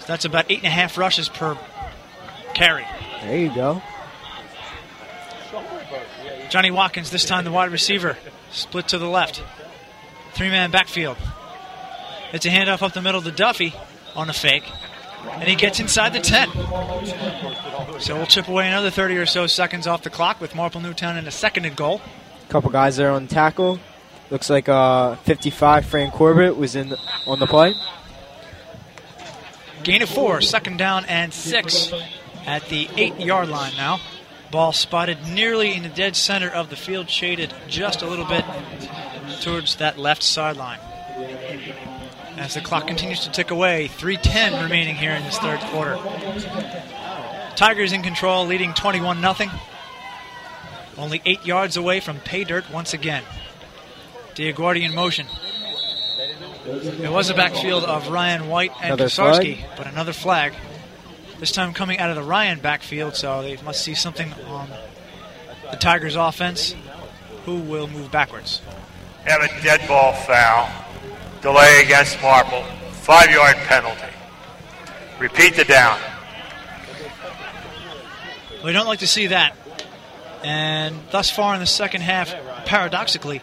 So 0.00 0.06
that's 0.06 0.24
about 0.24 0.50
eight 0.50 0.58
and 0.58 0.66
a 0.66 0.70
half 0.70 0.96
rushes 0.98 1.28
per 1.28 1.58
carry. 2.54 2.84
There 3.22 3.38
you 3.38 3.54
go. 3.54 3.82
Johnny 6.50 6.70
Watkins, 6.70 7.10
this 7.10 7.24
time 7.24 7.44
the 7.44 7.50
wide 7.50 7.72
receiver, 7.72 8.16
split 8.50 8.88
to 8.88 8.98
the 8.98 9.08
left. 9.08 9.42
Three 10.34 10.50
man 10.50 10.70
backfield. 10.70 11.16
It's 12.34 12.44
a 12.46 12.48
handoff 12.48 12.82
up 12.82 12.92
the 12.92 13.00
middle 13.00 13.22
to 13.22 13.30
Duffy 13.30 13.72
on 14.16 14.28
a 14.28 14.32
fake, 14.32 14.64
and 15.34 15.44
he 15.44 15.54
gets 15.54 15.78
inside 15.78 16.12
the 16.12 16.18
10. 16.18 16.50
So 18.00 18.16
we'll 18.16 18.26
chip 18.26 18.48
away 18.48 18.66
another 18.66 18.90
30 18.90 19.18
or 19.18 19.26
so 19.26 19.46
seconds 19.46 19.86
off 19.86 20.02
the 20.02 20.10
clock 20.10 20.40
with 20.40 20.52
Marple 20.56 20.80
Newtown 20.80 21.16
in 21.16 21.28
a 21.28 21.30
second 21.30 21.64
and 21.64 21.76
goal. 21.76 22.00
A 22.48 22.52
Couple 22.52 22.70
guys 22.70 22.96
there 22.96 23.12
on 23.12 23.28
tackle. 23.28 23.78
Looks 24.30 24.50
like 24.50 24.68
uh, 24.68 25.14
55 25.14 25.86
Frank 25.86 26.12
Corbett 26.12 26.56
was 26.56 26.74
in 26.74 26.96
on 27.24 27.38
the 27.38 27.46
play. 27.46 27.72
Gain 29.84 30.02
of 30.02 30.08
four, 30.08 30.40
second 30.40 30.76
down 30.76 31.04
and 31.04 31.32
six 31.32 31.92
at 32.46 32.68
the 32.68 32.88
eight 32.96 33.20
yard 33.20 33.48
line 33.48 33.76
now. 33.76 34.00
Ball 34.50 34.72
spotted 34.72 35.18
nearly 35.28 35.72
in 35.72 35.84
the 35.84 35.88
dead 35.88 36.16
center 36.16 36.48
of 36.48 36.68
the 36.68 36.76
field, 36.76 37.08
shaded 37.08 37.54
just 37.68 38.02
a 38.02 38.08
little 38.08 38.26
bit 38.26 38.44
towards 39.40 39.76
that 39.76 40.00
left 40.00 40.24
sideline. 40.24 40.80
As 42.36 42.54
the 42.54 42.60
clock 42.60 42.86
continues 42.86 43.20
to 43.20 43.30
tick 43.30 43.50
away, 43.50 43.88
3.10 43.88 44.62
remaining 44.62 44.96
here 44.96 45.12
in 45.12 45.22
this 45.22 45.38
third 45.38 45.60
quarter. 45.60 45.96
Tigers 47.56 47.92
in 47.92 48.02
control, 48.02 48.46
leading 48.46 48.74
21 48.74 49.20
0. 49.20 49.50
Only 50.96 51.22
eight 51.24 51.46
yards 51.46 51.76
away 51.76 52.00
from 52.00 52.18
pay 52.18 52.44
dirt 52.44 52.68
once 52.70 52.92
again. 52.92 53.22
Diaguardi 54.34 54.82
in 54.82 54.94
motion. 54.94 55.26
It 56.66 57.10
was 57.10 57.30
a 57.30 57.34
backfield 57.34 57.84
of 57.84 58.08
Ryan 58.08 58.48
White 58.48 58.72
and 58.76 58.94
Another 58.94 59.06
Kosarski, 59.06 59.64
but 59.76 59.86
another 59.86 60.12
flag. 60.12 60.54
This 61.38 61.52
time 61.52 61.72
coming 61.72 61.98
out 61.98 62.10
of 62.10 62.16
the 62.16 62.22
Ryan 62.22 62.58
backfield, 62.58 63.16
so 63.16 63.42
they 63.42 63.56
must 63.62 63.82
see 63.82 63.94
something 63.94 64.32
on 64.46 64.70
the 65.70 65.76
Tigers' 65.76 66.16
offense, 66.16 66.74
who 67.44 67.56
will 67.58 67.86
move 67.86 68.10
backwards. 68.10 68.60
Have 69.24 69.42
a 69.42 69.62
dead 69.62 69.86
ball 69.86 70.14
foul. 70.14 70.83
Delay 71.44 71.82
against 71.84 72.22
Marple. 72.22 72.64
Five 73.02 73.30
yard 73.30 73.56
penalty. 73.56 74.00
Repeat 75.20 75.56
the 75.56 75.64
down. 75.64 76.00
We 78.64 78.72
don't 78.72 78.86
like 78.86 79.00
to 79.00 79.06
see 79.06 79.26
that. 79.26 79.54
And 80.42 80.96
thus 81.10 81.30
far 81.30 81.52
in 81.52 81.60
the 81.60 81.66
second 81.66 82.00
half, 82.00 82.34
paradoxically, 82.64 83.42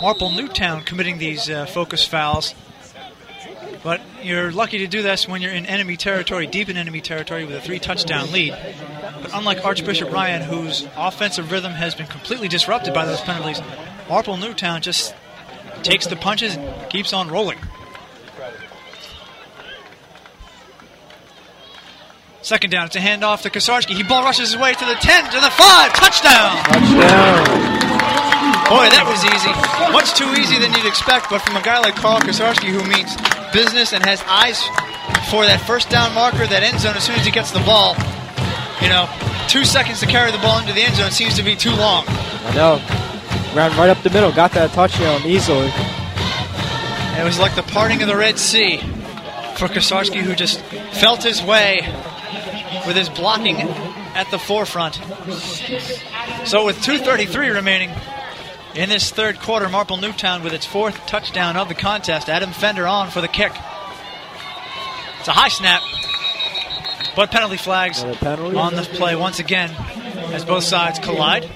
Marple 0.00 0.30
Newtown 0.30 0.84
committing 0.84 1.18
these 1.18 1.50
uh, 1.50 1.66
focus 1.66 2.02
fouls. 2.02 2.54
But 3.82 4.00
you're 4.22 4.50
lucky 4.50 4.78
to 4.78 4.86
do 4.86 5.02
this 5.02 5.28
when 5.28 5.42
you're 5.42 5.52
in 5.52 5.66
enemy 5.66 5.98
territory, 5.98 6.46
deep 6.46 6.70
in 6.70 6.78
enemy 6.78 7.02
territory, 7.02 7.44
with 7.44 7.56
a 7.56 7.60
three 7.60 7.78
touchdown 7.78 8.32
lead. 8.32 8.56
But 9.20 9.32
unlike 9.34 9.62
Archbishop 9.66 10.10
Ryan, 10.10 10.40
whose 10.40 10.88
offensive 10.96 11.52
rhythm 11.52 11.72
has 11.72 11.94
been 11.94 12.06
completely 12.06 12.48
disrupted 12.48 12.94
by 12.94 13.04
those 13.04 13.20
penalties, 13.20 13.60
Marple 14.08 14.38
Newtown 14.38 14.80
just 14.80 15.14
takes 15.84 16.06
the 16.06 16.16
punches 16.16 16.56
and 16.56 16.90
keeps 16.90 17.12
on 17.12 17.28
rolling. 17.28 17.58
Second 22.42 22.70
down, 22.70 22.86
it's 22.86 22.96
a 22.96 23.00
handoff 23.00 23.40
to 23.42 23.50
Kosarski. 23.50 23.94
He 23.96 24.02
ball 24.02 24.22
rushes 24.22 24.52
his 24.52 24.60
way 24.60 24.74
to 24.74 24.84
the 24.84 24.96
10, 24.96 25.30
to 25.32 25.40
the 25.40 25.50
5, 25.50 25.92
touchdown! 25.94 26.56
Touchdown. 26.64 27.44
Boy, 28.68 28.88
that 28.92 29.04
was 29.08 29.24
easy. 29.24 29.52
Much 29.92 30.12
too 30.12 30.28
easy 30.40 30.58
than 30.58 30.72
you'd 30.72 30.84
expect, 30.84 31.30
but 31.30 31.40
from 31.40 31.56
a 31.56 31.62
guy 31.62 31.80
like 31.80 31.94
Carl 31.96 32.20
Kosarski 32.20 32.68
who 32.68 32.84
means 32.84 33.16
business 33.52 33.92
and 33.92 34.04
has 34.04 34.22
eyes 34.28 34.60
for 35.30 35.44
that 35.44 35.60
first 35.66 35.88
down 35.88 36.12
marker, 36.14 36.46
that 36.46 36.62
end 36.62 36.80
zone 36.80 36.96
as 36.96 37.04
soon 37.04 37.16
as 37.16 37.24
he 37.24 37.32
gets 37.32 37.50
the 37.50 37.60
ball. 37.60 37.96
You 38.80 38.88
know, 38.88 39.08
two 39.48 39.64
seconds 39.64 40.00
to 40.00 40.06
carry 40.06 40.32
the 40.32 40.38
ball 40.38 40.60
into 40.60 40.72
the 40.72 40.82
end 40.82 40.96
zone 40.96 41.12
seems 41.12 41.36
to 41.36 41.42
be 41.42 41.56
too 41.56 41.72
long. 41.72 42.04
I 42.08 42.54
know. 42.54 43.03
Ran 43.54 43.76
right 43.78 43.88
up 43.88 44.02
the 44.02 44.10
middle. 44.10 44.32
Got 44.32 44.52
that 44.52 44.72
touchdown 44.72 45.22
easily. 45.24 45.68
And 45.68 47.20
it 47.20 47.24
was 47.24 47.38
like 47.38 47.54
the 47.54 47.62
parting 47.62 48.02
of 48.02 48.08
the 48.08 48.16
Red 48.16 48.38
Sea 48.38 48.78
for 48.78 49.68
Kosarski, 49.68 50.20
who 50.20 50.34
just 50.34 50.60
felt 50.60 51.22
his 51.22 51.40
way 51.40 51.80
with 52.86 52.96
his 52.96 53.08
blocking 53.08 53.56
at 53.60 54.28
the 54.32 54.38
forefront. 54.38 54.96
So 56.46 56.64
with 56.66 56.78
2.33 56.78 57.54
remaining 57.54 57.90
in 58.74 58.88
this 58.88 59.10
third 59.10 59.38
quarter, 59.38 59.68
Marple 59.68 59.98
Newtown 59.98 60.42
with 60.42 60.52
its 60.52 60.66
fourth 60.66 61.06
touchdown 61.06 61.56
of 61.56 61.68
the 61.68 61.74
contest. 61.74 62.28
Adam 62.28 62.50
Fender 62.50 62.88
on 62.88 63.10
for 63.10 63.20
the 63.20 63.28
kick. 63.28 63.52
It's 65.20 65.28
a 65.28 65.32
high 65.32 65.48
snap, 65.48 65.80
but 67.14 67.30
penalty 67.30 67.56
flags 67.56 68.02
penalty. 68.02 68.56
on 68.56 68.74
the 68.74 68.82
play 68.82 69.14
once 69.14 69.38
again 69.38 69.70
as 70.32 70.44
both 70.44 70.64
sides 70.64 70.98
collide. 70.98 71.48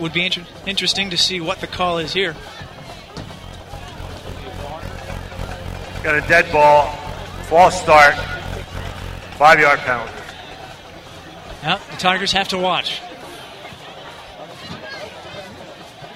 Would 0.00 0.12
be 0.12 0.24
inter- 0.24 0.46
interesting 0.66 1.10
to 1.10 1.16
see 1.16 1.40
what 1.40 1.60
the 1.60 1.66
call 1.66 1.98
is 1.98 2.12
here. 2.12 2.34
Got 6.02 6.14
a 6.14 6.26
dead 6.26 6.50
ball. 6.50 6.90
False 7.44 7.80
start. 7.80 8.14
Five 9.36 9.60
yard 9.60 9.78
penalty. 9.80 10.12
Now, 11.62 11.76
the 11.76 11.96
Tigers 11.98 12.32
have 12.32 12.48
to 12.48 12.58
watch. 12.58 13.02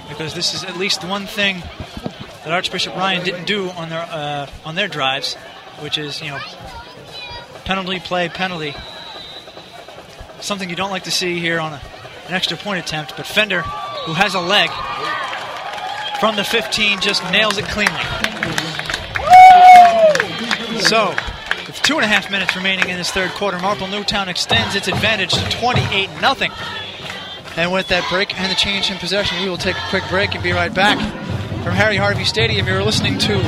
Because 0.09 0.35
this 0.35 0.55
is 0.55 0.65
at 0.65 0.77
least 0.77 1.05
one 1.05 1.27
thing 1.27 1.63
that 2.45 2.53
Archbishop 2.53 2.95
Ryan 2.95 3.25
didn't 3.25 3.47
do 3.47 3.71
on 3.71 3.89
their 3.89 4.03
uh, 4.03 4.51
on 4.65 4.75
their 4.75 4.89
drives, 4.89 5.35
which 5.81 5.99
is, 5.99 6.23
you 6.23 6.29
know, 6.29 6.41
penalty 7.65 8.01
play, 8.01 8.29
penalty. 8.29 8.75
Something 10.41 10.71
you 10.71 10.77
don't 10.77 10.91
like 10.91 11.05
to 11.05 11.11
see 11.11 11.41
here 11.41 11.59
on 11.59 11.75
a, 11.75 11.81
an 12.29 12.35
extra 12.35 12.57
point 12.57 12.85
attempt, 12.85 13.15
but 13.17 13.27
Fender, 13.27 13.61
who 13.61 14.13
has 14.13 14.35
a 14.35 14.41
leg 14.41 14.71
from 16.21 16.37
the 16.37 16.45
15, 16.45 17.01
just 17.01 17.23
nails 17.31 17.59
it 17.59 17.65
cleanly. 17.67 18.01
So, 20.81 21.11
with 21.67 21.81
two 21.83 21.97
and 21.97 22.05
a 22.05 22.09
half 22.09 22.31
minutes 22.31 22.55
remaining 22.57 22.89
in 22.89 22.97
this 22.97 23.11
third 23.11 23.31
quarter, 23.33 23.59
Marple 23.59 23.87
Newtown 23.89 24.29
extends 24.29 24.75
its 24.75 24.89
advantage 24.89 25.33
to 25.33 25.51
28 25.51 26.11
0 26.11 26.55
And 27.57 27.73
with 27.73 27.89
that 27.89 28.07
break 28.11 28.39
and 28.39 28.51
the 28.51 28.57
change 28.57 28.91
in 28.91 28.99
possession, 28.99 29.43
we 29.43 29.49
will 29.49 29.59
take 29.59 29.77
a 29.77 29.89
quick 29.91 30.05
break 30.09 30.35
and 30.35 30.43
be 30.43 30.53
right 30.53 30.73
back. 30.73 30.99
From 31.63 31.73
Harry 31.73 31.97
Harvey 31.97 32.25
Stadium, 32.25 32.67
you're 32.67 32.83
listening 32.83 33.19
to 33.21 33.39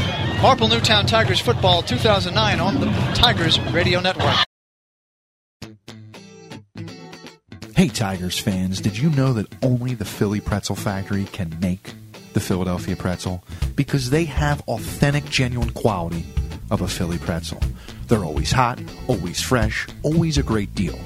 Marple 0.41 0.69
Newtown 0.69 1.07
Tigers 1.07 1.41
Football 1.41 1.83
2009 1.83 2.61
on 2.61 2.81
the 2.81 2.87
Tigers 3.15 3.61
Radio 3.73 4.01
Network. 4.01 4.46
Hey, 7.77 7.89
Tigers 7.89 8.39
fans, 8.39 8.81
did 8.81 8.97
you 8.97 9.11
know 9.11 9.35
that 9.35 9.53
only 9.63 9.93
the 9.93 10.07
Philly 10.07 10.41
Pretzel 10.41 10.77
Factory 10.77 11.27
can 11.27 11.59
make 11.61 11.93
the 12.33 12.41
Philadelphia 12.41 12.97
pretzel? 12.97 13.45
Because 13.75 14.09
they 14.09 14.25
have 14.25 14.63
authentic, 14.63 15.27
genuine 15.27 15.69
quality 15.69 16.25
of 16.71 16.81
a 16.81 16.89
Philly 16.89 17.19
pretzel. 17.19 17.61
They're 18.09 18.25
always 18.25 18.51
hot, 18.51 18.81
always 19.09 19.43
fresh, 19.43 19.87
always 20.03 20.39
a 20.39 20.43
great 20.43 20.75
deal. 20.75 20.97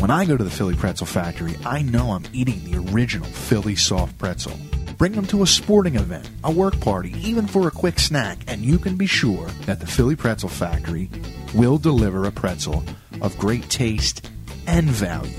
When 0.00 0.10
I 0.10 0.26
go 0.26 0.36
to 0.36 0.44
the 0.44 0.50
Philly 0.50 0.74
Pretzel 0.74 1.06
Factory, 1.06 1.54
I 1.64 1.80
know 1.80 2.10
I'm 2.10 2.26
eating 2.34 2.62
the 2.62 2.92
original 2.92 3.26
Philly 3.28 3.74
soft 3.74 4.18
pretzel. 4.18 4.58
Bring 4.98 5.12
them 5.12 5.26
to 5.28 5.42
a 5.42 5.46
sporting 5.46 5.94
event, 5.94 6.28
a 6.44 6.52
work 6.52 6.78
party, 6.82 7.14
even 7.26 7.46
for 7.46 7.68
a 7.68 7.70
quick 7.70 7.98
snack, 7.98 8.36
and 8.48 8.60
you 8.60 8.78
can 8.78 8.96
be 8.96 9.06
sure 9.06 9.46
that 9.64 9.80
the 9.80 9.86
Philly 9.86 10.16
Pretzel 10.16 10.50
Factory 10.50 11.08
will 11.54 11.78
deliver 11.78 12.26
a 12.26 12.32
pretzel 12.32 12.84
of 13.22 13.38
great 13.38 13.70
taste 13.70 14.28
and 14.66 14.90
value. 14.90 15.32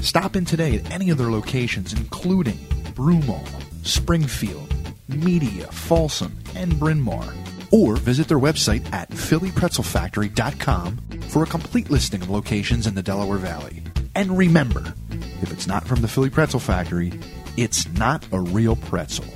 Stop 0.00 0.36
in 0.36 0.44
today 0.44 0.76
at 0.76 0.90
any 0.90 1.10
of 1.10 1.18
their 1.18 1.30
locations, 1.30 1.92
including 1.92 2.58
Broomall, 2.94 3.46
Springfield, 3.84 4.74
Media, 5.08 5.66
Folsom, 5.66 6.38
and 6.56 6.78
Bryn 6.78 7.00
Mawr. 7.00 7.32
Or 7.70 7.96
visit 7.96 8.26
their 8.28 8.38
website 8.38 8.92
at 8.92 9.10
phillypretzelfactory.com 9.10 10.96
for 11.28 11.42
a 11.42 11.46
complete 11.46 11.90
listing 11.90 12.22
of 12.22 12.30
locations 12.30 12.86
in 12.86 12.94
the 12.94 13.02
Delaware 13.02 13.38
Valley. 13.38 13.82
And 14.14 14.36
remember, 14.36 14.94
if 15.42 15.52
it's 15.52 15.66
not 15.66 15.86
from 15.86 16.00
the 16.00 16.08
Philly 16.08 16.30
Pretzel 16.30 16.60
Factory, 16.60 17.12
it's 17.56 17.86
not 17.92 18.26
a 18.32 18.40
real 18.40 18.76
pretzel. 18.76 19.26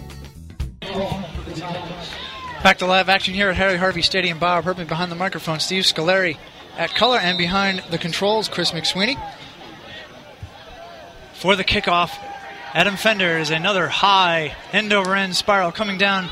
Back 2.62 2.79
to 2.79 2.87
live 2.87 3.09
action 3.09 3.35
here 3.35 3.50
at 3.50 3.57
Harry 3.57 3.77
Harvey 3.77 4.03
Stadium. 4.03 4.38
Bob 4.38 4.64
Herpin 4.64 4.88
behind 4.88 5.12
the 5.12 5.16
microphone. 5.16 5.61
Steve 5.61 5.85
Scoleri 5.85 6.38
at 6.77 6.94
color 6.94 7.18
and 7.18 7.37
behind 7.37 7.85
the 7.90 7.98
controls. 7.98 8.48
Chris 8.48 8.70
McSweeney. 8.72 9.18
For 11.35 11.57
the 11.57 11.64
kickoff, 11.64 12.11
Adam 12.73 12.97
Fender 12.97 13.38
is 13.38 13.51
another 13.51 13.88
high 13.88 14.57
end 14.73 14.92
over 14.92 15.14
end 15.14 15.37
spiral 15.37 15.73
coming 15.73 15.99
down 15.99 16.29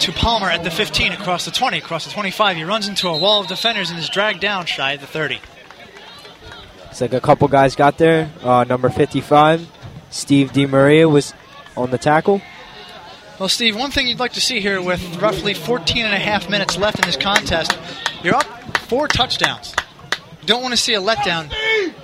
to 0.00 0.12
Palmer 0.12 0.48
at 0.48 0.62
the 0.62 0.70
15, 0.70 1.12
across 1.12 1.44
the 1.44 1.50
20, 1.50 1.78
across 1.78 2.04
the 2.04 2.10
25. 2.10 2.56
He 2.56 2.64
runs 2.64 2.88
into 2.88 3.08
a 3.08 3.18
wall 3.18 3.40
of 3.40 3.46
defenders 3.46 3.90
and 3.90 3.98
is 3.98 4.08
dragged 4.08 4.40
down 4.40 4.66
shy 4.66 4.92
of 4.92 5.00
the 5.00 5.06
30. 5.06 5.40
It's 6.90 7.00
like 7.00 7.12
a 7.12 7.20
couple 7.20 7.48
guys 7.48 7.74
got 7.74 7.98
there. 7.98 8.30
Uh, 8.42 8.64
number 8.64 8.88
55, 8.88 9.68
Steve 10.10 10.52
DiMaria 10.52 11.10
was 11.10 11.34
on 11.76 11.90
the 11.90 11.98
tackle. 11.98 12.40
Well, 13.38 13.50
Steve, 13.50 13.76
one 13.76 13.90
thing 13.90 14.06
you'd 14.06 14.18
like 14.18 14.32
to 14.32 14.40
see 14.40 14.60
here 14.60 14.80
with 14.80 15.20
roughly 15.20 15.52
14 15.52 16.06
and 16.06 16.14
a 16.14 16.18
half 16.18 16.48
minutes 16.48 16.78
left 16.78 16.98
in 16.98 17.04
this 17.04 17.18
contest, 17.18 17.76
you're 18.22 18.34
up 18.34 18.78
four 18.78 19.08
touchdowns. 19.08 19.74
You 20.40 20.46
don't 20.46 20.62
want 20.62 20.72
to 20.72 20.80
see 20.80 20.94
a 20.94 21.00
letdown 21.00 21.52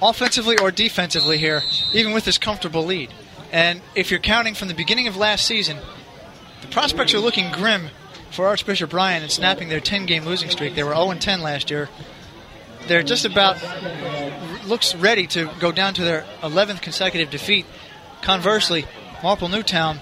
offensively 0.02 0.58
or 0.58 0.70
defensively 0.70 1.38
here, 1.38 1.62
even 1.94 2.12
with 2.12 2.24
this 2.24 2.36
comfortable 2.36 2.84
lead. 2.84 3.12
And 3.52 3.80
if 3.94 4.10
you're 4.10 4.20
counting 4.20 4.54
from 4.54 4.68
the 4.68 4.74
beginning 4.74 5.06
of 5.06 5.16
last 5.16 5.46
season, 5.46 5.78
the 6.60 6.68
prospects 6.68 7.14
are 7.14 7.20
looking 7.20 7.52
grim 7.52 7.88
for 8.30 8.46
Archbishop 8.46 8.92
Ryan 8.92 9.22
and 9.22 9.30
snapping 9.30 9.68
their 9.68 9.80
10 9.80 10.06
game 10.06 10.24
losing 10.24 10.50
streak. 10.50 10.74
They 10.74 10.82
were 10.82 10.94
0 10.94 11.14
10 11.14 11.42
last 11.42 11.70
year. 11.70 11.88
They're 12.88 13.02
just 13.02 13.24
about 13.24 13.62
looks 14.66 14.94
ready 14.94 15.26
to 15.28 15.50
go 15.60 15.70
down 15.70 15.94
to 15.94 16.02
their 16.02 16.24
11th 16.42 16.82
consecutive 16.82 17.30
defeat. 17.30 17.66
Conversely, 18.22 18.86
Marple 19.22 19.48
Newtown, 19.48 19.98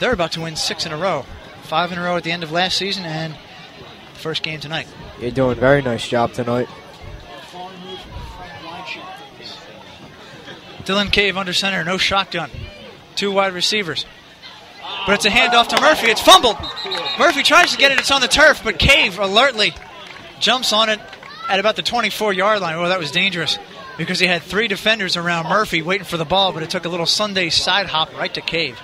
they're 0.00 0.12
about 0.12 0.32
to 0.32 0.40
win 0.40 0.56
six 0.56 0.86
in 0.86 0.92
a 0.92 0.96
row. 0.96 1.24
Five 1.62 1.92
in 1.92 1.98
a 1.98 2.02
row 2.02 2.16
at 2.16 2.24
the 2.24 2.32
end 2.32 2.42
of 2.42 2.52
last 2.52 2.76
season 2.76 3.04
and 3.04 3.34
the 3.34 4.18
first 4.18 4.42
game 4.42 4.60
tonight. 4.60 4.86
You're 5.20 5.30
doing 5.30 5.52
a 5.52 5.60
very 5.60 5.82
nice 5.82 6.08
job 6.08 6.32
tonight. 6.32 6.68
Dylan 10.86 11.10
Cave 11.10 11.36
under 11.36 11.52
center, 11.52 11.84
no 11.84 11.98
shotgun. 11.98 12.50
Two 13.16 13.32
wide 13.32 13.52
receivers. 13.52 14.06
But 15.06 15.14
it's 15.14 15.24
a 15.24 15.30
handoff 15.30 15.68
to 15.68 15.80
Murphy. 15.80 16.08
It's 16.10 16.20
fumbled. 16.20 16.56
Murphy 17.18 17.42
tries 17.42 17.72
to 17.72 17.78
get 17.78 17.92
it. 17.92 17.98
It's 17.98 18.10
on 18.10 18.20
the 18.20 18.28
turf, 18.28 18.62
but 18.62 18.78
Cave 18.78 19.18
alertly 19.18 19.74
jumps 20.40 20.72
on 20.72 20.88
it 20.88 21.00
at 21.48 21.58
about 21.58 21.76
the 21.76 21.82
24 21.82 22.32
yard 22.32 22.60
line. 22.60 22.76
Oh, 22.76 22.88
that 22.88 22.98
was 22.98 23.10
dangerous 23.10 23.58
because 23.98 24.18
he 24.20 24.26
had 24.26 24.42
three 24.42 24.68
defenders 24.68 25.16
around 25.16 25.48
Murphy 25.48 25.82
waiting 25.82 26.04
for 26.04 26.16
the 26.16 26.24
ball, 26.24 26.52
but 26.52 26.62
it 26.62 26.70
took 26.70 26.84
a 26.84 26.88
little 26.88 27.06
Sunday 27.06 27.50
side 27.50 27.86
hop 27.86 28.16
right 28.16 28.32
to 28.34 28.40
Cave. 28.40 28.78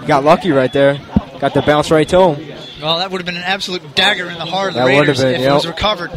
You 0.00 0.06
got 0.06 0.24
lucky 0.24 0.50
right 0.50 0.72
there. 0.72 1.00
Got 1.38 1.54
the 1.54 1.62
bounce 1.62 1.90
right 1.90 2.08
to 2.08 2.34
him. 2.34 2.58
Well, 2.80 2.98
that 2.98 3.10
would 3.10 3.20
have 3.20 3.26
been 3.26 3.36
an 3.36 3.42
absolute 3.42 3.94
dagger 3.94 4.28
in 4.28 4.38
the 4.38 4.44
heart 4.44 4.70
of 4.70 4.74
the 4.74 4.80
That 4.80 4.84
would 4.84 4.92
have 4.92 5.00
Raiders 5.18 5.22
been, 5.22 5.34
if 5.34 5.40
it 5.40 5.52
was 5.52 5.66
recovered, 5.66 6.10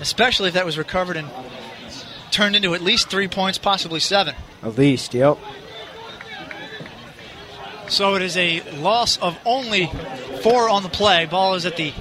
especially 0.00 0.48
if 0.48 0.54
that 0.54 0.64
was 0.64 0.78
recovered 0.78 1.16
and 1.16 1.28
turned 2.40 2.56
into 2.56 2.74
at 2.74 2.80
least 2.80 3.10
three 3.10 3.28
points, 3.28 3.58
possibly 3.58 4.00
seven. 4.00 4.34
At 4.62 4.78
least, 4.78 5.12
yep. 5.12 5.36
So 7.86 8.14
it 8.14 8.22
is 8.22 8.34
a 8.34 8.62
loss 8.78 9.18
of 9.18 9.38
only 9.44 9.90
four 10.42 10.70
on 10.70 10.82
the 10.82 10.88
play. 10.88 11.26
Ball 11.26 11.56
is 11.56 11.66
at 11.66 11.76
the 11.76 11.92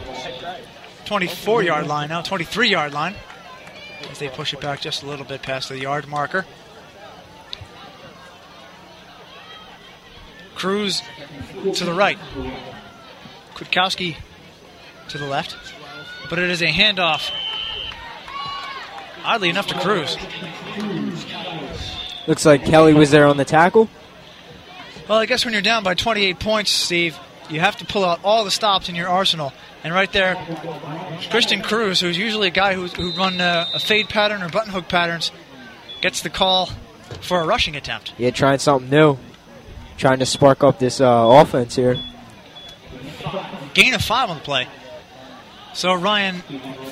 24 1.03 1.63
yard 1.63 1.87
line 1.87 2.07
now, 2.07 2.21
23 2.21 2.69
yard 2.69 2.93
line. 2.93 3.15
As 4.09 4.19
they 4.19 4.29
push 4.29 4.53
it 4.53 4.61
back 4.61 4.79
just 4.79 5.03
a 5.03 5.07
little 5.07 5.25
bit 5.25 5.41
past 5.41 5.67
the 5.67 5.77
yard 5.77 6.07
marker. 6.07 6.45
Cruz 10.55 11.01
to 11.73 11.83
the 11.83 11.93
right. 11.93 12.17
Kwiatkowski 13.55 14.15
to 15.09 15.17
the 15.17 15.27
left. 15.27 15.57
But 16.29 16.39
it 16.39 16.49
is 16.49 16.61
a 16.61 16.67
handoff. 16.67 17.29
Oddly 19.29 19.49
enough 19.49 19.67
to 19.67 19.79
Cruz. 19.79 20.17
Looks 22.25 22.47
like 22.47 22.65
Kelly 22.65 22.95
was 22.95 23.11
there 23.11 23.27
on 23.27 23.37
the 23.37 23.45
tackle. 23.45 23.87
Well, 25.07 25.19
I 25.19 25.27
guess 25.27 25.45
when 25.45 25.53
you're 25.53 25.61
down 25.61 25.83
by 25.83 25.93
28 25.93 26.39
points, 26.39 26.71
Steve, 26.71 27.15
you 27.47 27.59
have 27.59 27.77
to 27.77 27.85
pull 27.85 28.03
out 28.03 28.21
all 28.23 28.43
the 28.43 28.49
stops 28.49 28.89
in 28.89 28.95
your 28.95 29.07
arsenal. 29.07 29.53
And 29.83 29.93
right 29.93 30.11
there, 30.11 30.35
Christian 31.29 31.61
Cruz, 31.61 31.99
who's 31.99 32.17
usually 32.17 32.47
a 32.47 32.51
guy 32.51 32.73
who 32.73 32.87
who 32.87 33.11
run 33.11 33.39
uh, 33.39 33.67
a 33.71 33.79
fade 33.79 34.09
pattern 34.09 34.41
or 34.41 34.49
button 34.49 34.73
hook 34.73 34.89
patterns, 34.89 35.31
gets 36.01 36.23
the 36.23 36.31
call 36.31 36.71
for 37.21 37.39
a 37.39 37.45
rushing 37.45 37.75
attempt. 37.75 38.13
Yeah, 38.17 38.31
trying 38.31 38.57
something 38.57 38.89
new. 38.89 39.19
Trying 39.99 40.17
to 40.19 40.25
spark 40.25 40.63
up 40.63 40.79
this 40.79 40.99
uh, 41.01 41.05
offense 41.05 41.75
here. 41.75 41.97
Gain 43.75 43.93
of 43.93 44.01
five 44.01 44.31
on 44.31 44.37
the 44.37 44.43
play. 44.43 44.67
So 45.79 45.93
Ryan, 45.93 46.41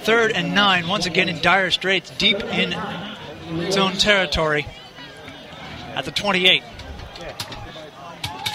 third 0.06 0.32
and 0.32 0.56
nine, 0.56 0.88
once 0.88 1.06
again 1.06 1.28
in 1.28 1.41
dire 1.41 1.71
straits, 1.71 2.10
deep 2.12 2.41
in 2.41 2.71
its 3.60 3.76
own 3.76 3.91
territory 3.91 4.65
at 5.93 6.06
the 6.06 6.12
28. 6.12 6.63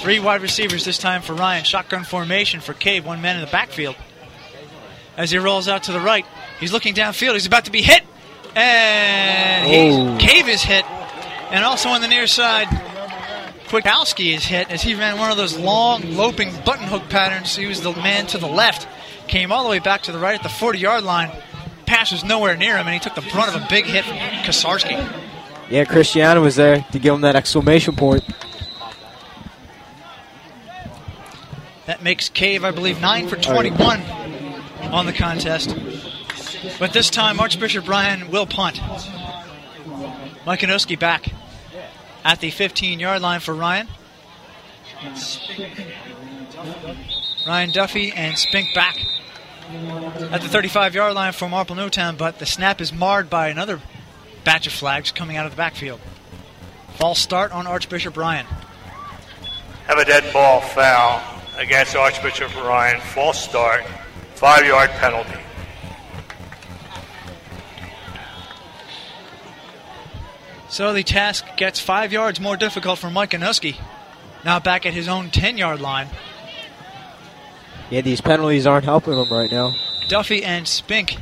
Three 0.01 0.21
wide 0.21 0.41
receivers 0.41 0.87
this 0.87 0.97
time 0.97 1.21
for 1.21 1.35
Ryan. 1.35 1.65
Shotgun 1.65 2.05
formation 2.05 2.61
for 2.61 2.73
Cave, 2.73 3.05
one 3.05 3.21
man 3.21 3.37
in 3.37 3.43
the 3.45 3.51
backfield. 3.51 3.95
As 5.19 5.31
he 5.31 5.37
rolls 5.37 5.69
out 5.69 5.83
to 5.83 5.93
the 5.93 6.01
right, 6.01 6.25
he's 6.59 6.73
looking 6.73 6.95
downfield. 6.95 7.35
He's 7.35 7.45
about 7.45 7.67
to 7.67 7.71
be 7.71 7.83
hit. 7.83 8.03
And 8.57 9.67
Oh. 9.71 10.17
Cave 10.19 10.49
is 10.49 10.63
hit. 10.63 10.87
And 11.51 11.63
also 11.63 11.91
on 11.91 12.01
the 12.01 12.09
near 12.09 12.27
side, 12.27 12.69
Kwiatkowski 13.69 14.35
is 14.35 14.45
hit 14.47 14.71
as 14.71 14.81
he 14.81 14.95
ran 14.95 15.19
one 15.19 15.31
of 15.31 15.37
those 15.37 15.59
long, 15.59 16.17
loping 16.17 16.55
button 16.65 16.87
hook 16.87 17.11
patterns. 17.11 17.55
He 17.55 17.67
was 17.67 17.83
the 17.83 17.93
man 17.93 18.27
to 18.29 18.39
the 18.39 18.47
left, 18.49 18.89
came 19.33 19.51
all 19.51 19.63
the 19.63 19.71
way 19.71 19.79
back 19.79 20.03
to 20.03 20.13
the 20.13 20.19
right 20.19 20.35
at 20.35 20.43
the 20.43 20.49
40 20.51 20.79
yard 20.79 21.05
line. 21.05 21.31
Pass 21.87 22.13
was 22.13 22.23
nowhere 22.23 22.55
near 22.55 22.77
him, 22.77 22.87
and 22.87 22.93
he 22.93 23.01
took 23.01 23.15
the 23.15 23.27
brunt 23.33 23.57
of 23.57 23.63
a 23.63 23.67
big 23.67 23.87
hit 23.87 24.05
from 24.05 24.19
Kosarski. 24.19 24.93
Yeah, 25.71 25.85
Cristiano 25.87 26.43
was 26.43 26.57
there 26.57 26.85
to 26.93 26.99
give 26.99 27.15
him 27.15 27.23
that 27.23 27.35
exclamation 27.35 27.97
point. 27.97 28.23
That 31.87 32.03
makes 32.03 32.29
Cave, 32.29 32.63
I 32.63 32.73
believe, 32.73 33.01
9 33.01 33.29
for 33.29 33.37
21 33.37 34.03
on 34.93 35.07
the 35.07 35.15
contest. 35.15 35.75
But 36.79 36.93
this 36.93 37.09
time, 37.09 37.41
Archbishop 37.41 37.89
Ryan 37.89 38.31
will 38.31 38.47
punt. 38.47 38.83
Mike 40.45 40.61
Anuski 40.61 40.99
back 40.99 41.33
at 42.23 42.41
the 42.41 42.51
15 42.51 43.01
yard 43.01 43.23
line 43.23 43.41
for 43.41 43.55
Ryan. 43.55 43.89
Ryan 47.47 47.71
Duffy 47.73 48.13
and 48.13 48.37
Spink 48.37 48.75
back 48.75 48.99
at 50.31 50.41
the 50.41 50.49
35 50.49 50.95
yard 50.95 51.15
line 51.15 51.33
for 51.33 51.49
Marple 51.49 51.77
Newtown, 51.77 52.17
but 52.17 52.39
the 52.39 52.47
snap 52.47 52.81
is 52.81 52.93
marred 52.93 53.31
by 53.31 53.49
another 53.49 53.81
batch 54.45 54.67
of 54.67 54.73
flags 54.73 55.13
coming 55.13 55.37
out 55.37 55.47
of 55.47 55.53
the 55.53 55.57
backfield. 55.57 56.01
False 56.95 57.19
start 57.19 57.53
on 57.53 57.67
Archbishop 57.67 58.17
Ryan. 58.17 58.47
Have 59.87 59.99
a 59.99 60.05
dead 60.05 60.33
ball 60.33 60.61
foul 60.61 61.23
against 61.57 61.97
Archbishop 61.97 62.55
Ryan. 62.57 63.01
False 63.01 63.43
start. 63.43 63.85
Five 64.35 64.67
yard 64.67 64.91
penalty. 64.91 65.39
So 70.69 70.95
the 70.95 71.03
task 71.03 71.45
gets 71.57 71.79
five 71.79 72.13
yards 72.13 72.41
more 72.41 72.57
difficult 72.57 72.99
for 72.99 73.11
Mike 73.11 73.33
Anuski. 73.33 73.77
Now 74.45 74.59
back 74.59 74.87
at 74.87 74.95
his 74.95 75.07
own 75.07 75.31
10 75.31 75.59
yard 75.59 75.81
line. 75.81 76.09
Yeah, 77.93 78.01
these 78.01 78.23
penalties 78.23 78.67
aren't 78.67 78.87
helping 78.87 79.15
them 79.17 79.29
right 79.29 79.53
now. 79.53 79.75
Duffy 80.09 80.43
and 80.43 80.67
Spink 80.67 81.19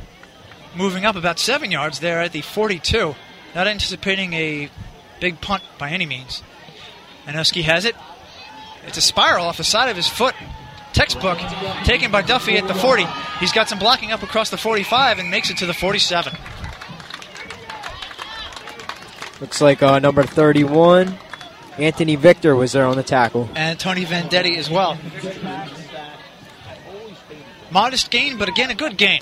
moving 0.73 1.03
up 1.03 1.17
about 1.17 1.37
seven 1.37 1.69
yards 1.69 1.99
there 1.99 2.21
at 2.21 2.31
the 2.31 2.39
42. 2.39 3.13
Not 3.53 3.67
anticipating 3.67 4.31
a 4.31 4.69
big 5.19 5.41
punt 5.41 5.63
by 5.77 5.89
any 5.89 6.05
means. 6.05 6.41
Anuski 7.25 7.63
has 7.63 7.83
it. 7.83 7.93
It's 8.87 8.97
a 8.97 9.01
spiral 9.01 9.47
off 9.47 9.57
the 9.57 9.65
side 9.65 9.89
of 9.89 9.97
his 9.97 10.07
foot. 10.07 10.33
Textbook 10.93 11.39
taken 11.83 12.09
by 12.09 12.21
Duffy 12.21 12.55
at 12.55 12.69
the 12.69 12.73
40. 12.73 13.05
He's 13.41 13.51
got 13.51 13.67
some 13.67 13.77
blocking 13.77 14.13
up 14.13 14.23
across 14.23 14.49
the 14.49 14.57
45 14.57 15.19
and 15.19 15.29
makes 15.29 15.49
it 15.49 15.57
to 15.57 15.65
the 15.65 15.73
47. 15.73 16.31
Looks 19.41 19.59
like 19.59 19.83
uh, 19.83 19.99
number 19.99 20.23
31, 20.23 21.17
Anthony 21.77 22.15
Victor, 22.15 22.55
was 22.55 22.71
there 22.71 22.85
on 22.85 22.95
the 22.95 23.03
tackle. 23.03 23.49
And 23.55 23.77
Tony 23.77 24.05
Vendetti 24.05 24.55
as 24.55 24.69
well. 24.69 24.97
Modest 27.71 28.11
gain, 28.11 28.37
but 28.37 28.49
again, 28.49 28.69
a 28.69 28.75
good 28.75 28.97
gain. 28.97 29.21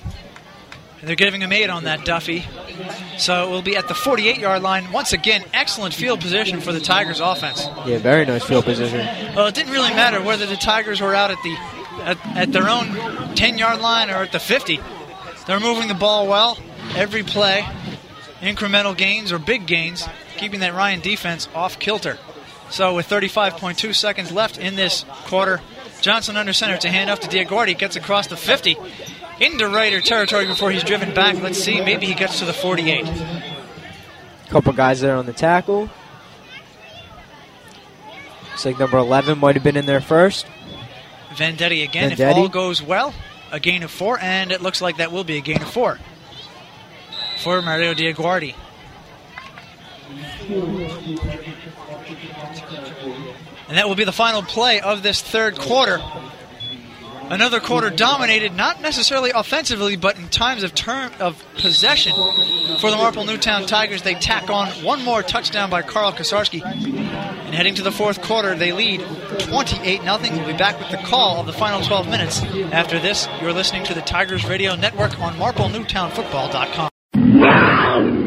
And 1.00 1.08
they're 1.08 1.16
giving 1.16 1.42
him 1.42 1.52
eight 1.52 1.70
on 1.70 1.86
that 1.86 2.04
Duffy. 2.04 2.46
So 3.18 3.48
it 3.48 3.50
will 3.50 3.62
be 3.62 3.78
at 3.78 3.88
the 3.88 3.94
48 3.94 4.38
yard 4.38 4.62
line. 4.62 4.92
Once 4.92 5.14
again, 5.14 5.44
excellent 5.54 5.94
field 5.94 6.20
position 6.20 6.60
for 6.60 6.74
the 6.74 6.80
Tigers 6.80 7.20
offense. 7.20 7.68
Yeah, 7.86 8.00
very 8.00 8.26
nice 8.26 8.44
field 8.44 8.66
position. 8.66 9.00
Well, 9.36 9.48
it 9.48 9.56
didn't 9.56 9.72
really 9.72 9.92
matter 9.92 10.22
whether 10.22 10.46
the 10.46 10.58
Tigers 10.58 11.00
were 11.00 11.16
out 11.16 11.32
at 11.32 11.38
the 11.44 11.56
at, 12.02 12.38
at 12.38 12.52
their 12.52 12.70
own 12.70 13.36
10 13.36 13.58
yard 13.58 13.82
line 13.82 14.10
or 14.10 14.24
at 14.24 14.32
the 14.32 14.40
50. 14.40 14.80
They're 15.48 15.60
moving 15.60 15.88
the 15.88 15.94
ball 15.94 16.28
well 16.28 16.58
every 16.96 17.24
play. 17.24 17.66
Incremental 18.42 18.96
gains 18.96 19.32
or 19.32 19.40
big 19.40 19.66
gains, 19.68 20.08
keeping 20.38 20.62
that 20.62 20.74
Ryan 20.74 21.02
defense 21.02 21.50
off 21.54 21.78
kilter. 21.78 22.18
So 22.70 22.96
with 22.96 23.10
35.2 23.10 23.94
seconds 23.94 24.32
left 24.32 24.58
in 24.58 24.76
this 24.76 25.04
quarter, 25.26 25.62
Johnson 26.02 26.38
under 26.38 26.54
center 26.54 26.78
to 26.78 26.90
hand 26.90 27.10
off 27.10 27.20
to 27.22 27.28
Diaguardi. 27.28 27.78
Gets 27.78 27.96
across 27.96 28.28
the 28.28 28.38
50 28.38 28.78
into 29.40 29.68
Raider 29.68 30.02
territory 30.02 30.46
before 30.46 30.72
he's 30.72 30.84
driven 30.84 31.14
back. 31.14 31.42
Let's 31.42 31.60
see, 31.60 31.82
maybe 31.82 32.06
he 32.06 32.14
gets 32.14 32.40
to 32.40 32.46
the 32.46 32.54
48. 32.54 33.06
Couple 34.50 34.74
guys 34.74 35.02
there 35.02 35.16
on 35.16 35.26
the 35.26 35.34
tackle. 35.34 35.90
Looks 38.50 38.66
like 38.66 38.80
number 38.80 38.98
11 38.98 39.38
might 39.38 39.56
have 39.56 39.64
been 39.64 39.78
in 39.78 39.86
there 39.86 40.02
first. 40.02 40.46
Vendetti 41.30 41.84
again. 41.84 42.12
If 42.12 42.20
all 42.20 42.50
goes 42.50 42.82
well, 42.82 43.14
a 43.52 43.60
gain 43.60 43.84
of 43.84 43.92
four, 43.92 44.20
and 44.20 44.52
it 44.52 44.62
looks 44.62 44.82
like 44.82 44.98
that 44.98 45.12
will 45.12 45.24
be 45.24 45.38
a 45.38 45.42
gain 45.42 45.62
of 45.62 45.70
four 45.70 46.00
for 47.38 47.62
Mario 47.62 47.94
Diaguardi. 47.94 48.56
And 53.70 53.78
that 53.78 53.88
will 53.88 53.96
be 53.96 54.04
the 54.04 54.12
final 54.12 54.42
play 54.42 54.82
of 54.82 55.04
this 55.04 55.22
third 55.22 55.58
quarter. 55.58 56.02
Another 57.30 57.60
quarter 57.60 57.92
dominated, 57.92 58.56
not 58.56 58.82
necessarily 58.82 59.30
offensively, 59.30 59.96
but 59.96 60.18
in 60.18 60.28
times 60.30 60.64
of 60.64 60.74
term 60.74 61.12
of 61.20 61.42
possession 61.60 62.14
for 62.80 62.90
the 62.90 62.98
Marple 62.98 63.24
Newtown 63.24 63.68
Tigers. 63.68 64.02
They 64.02 64.16
tack 64.16 64.50
on 64.50 64.70
one 64.84 65.06
more 65.06 65.22
touchdown 65.22 65.70
by 65.70 65.84
Carl 65.84 66.12
Kosarski. 66.12 66.66
And 66.66 67.54
heading 67.54 67.76
to 67.76 67.84
the 67.84 67.92
fourth 67.92 68.24
quarter, 68.24 68.56
they 68.56 68.72
lead 68.72 69.02
28 69.38 70.02
0 70.02 70.18
We'll 70.20 70.48
be 70.48 70.58
back 70.58 70.80
with 70.80 70.90
the 70.90 70.98
call 70.98 71.40
of 71.40 71.46
the 71.46 71.54
final 71.54 71.82
12 71.82 72.10
minutes. 72.10 72.42
After 72.72 73.00
this, 73.00 73.28
you're 73.42 73.54
listening 73.54 73.84
to 73.86 73.94
the 73.94 74.02
Tigers 74.02 74.46
Radio 74.46 74.76
Network 74.76 75.20
on 75.20 75.36
MarpleNewtownFootball.com. 75.36 78.19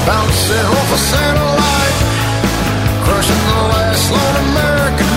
Bouncing 0.05 0.65
off 0.69 0.93
a 0.93 0.97
satellite, 0.99 1.97
crushing 3.05 3.43
the 3.47 3.61
last 3.73 4.13
American. 4.13 5.08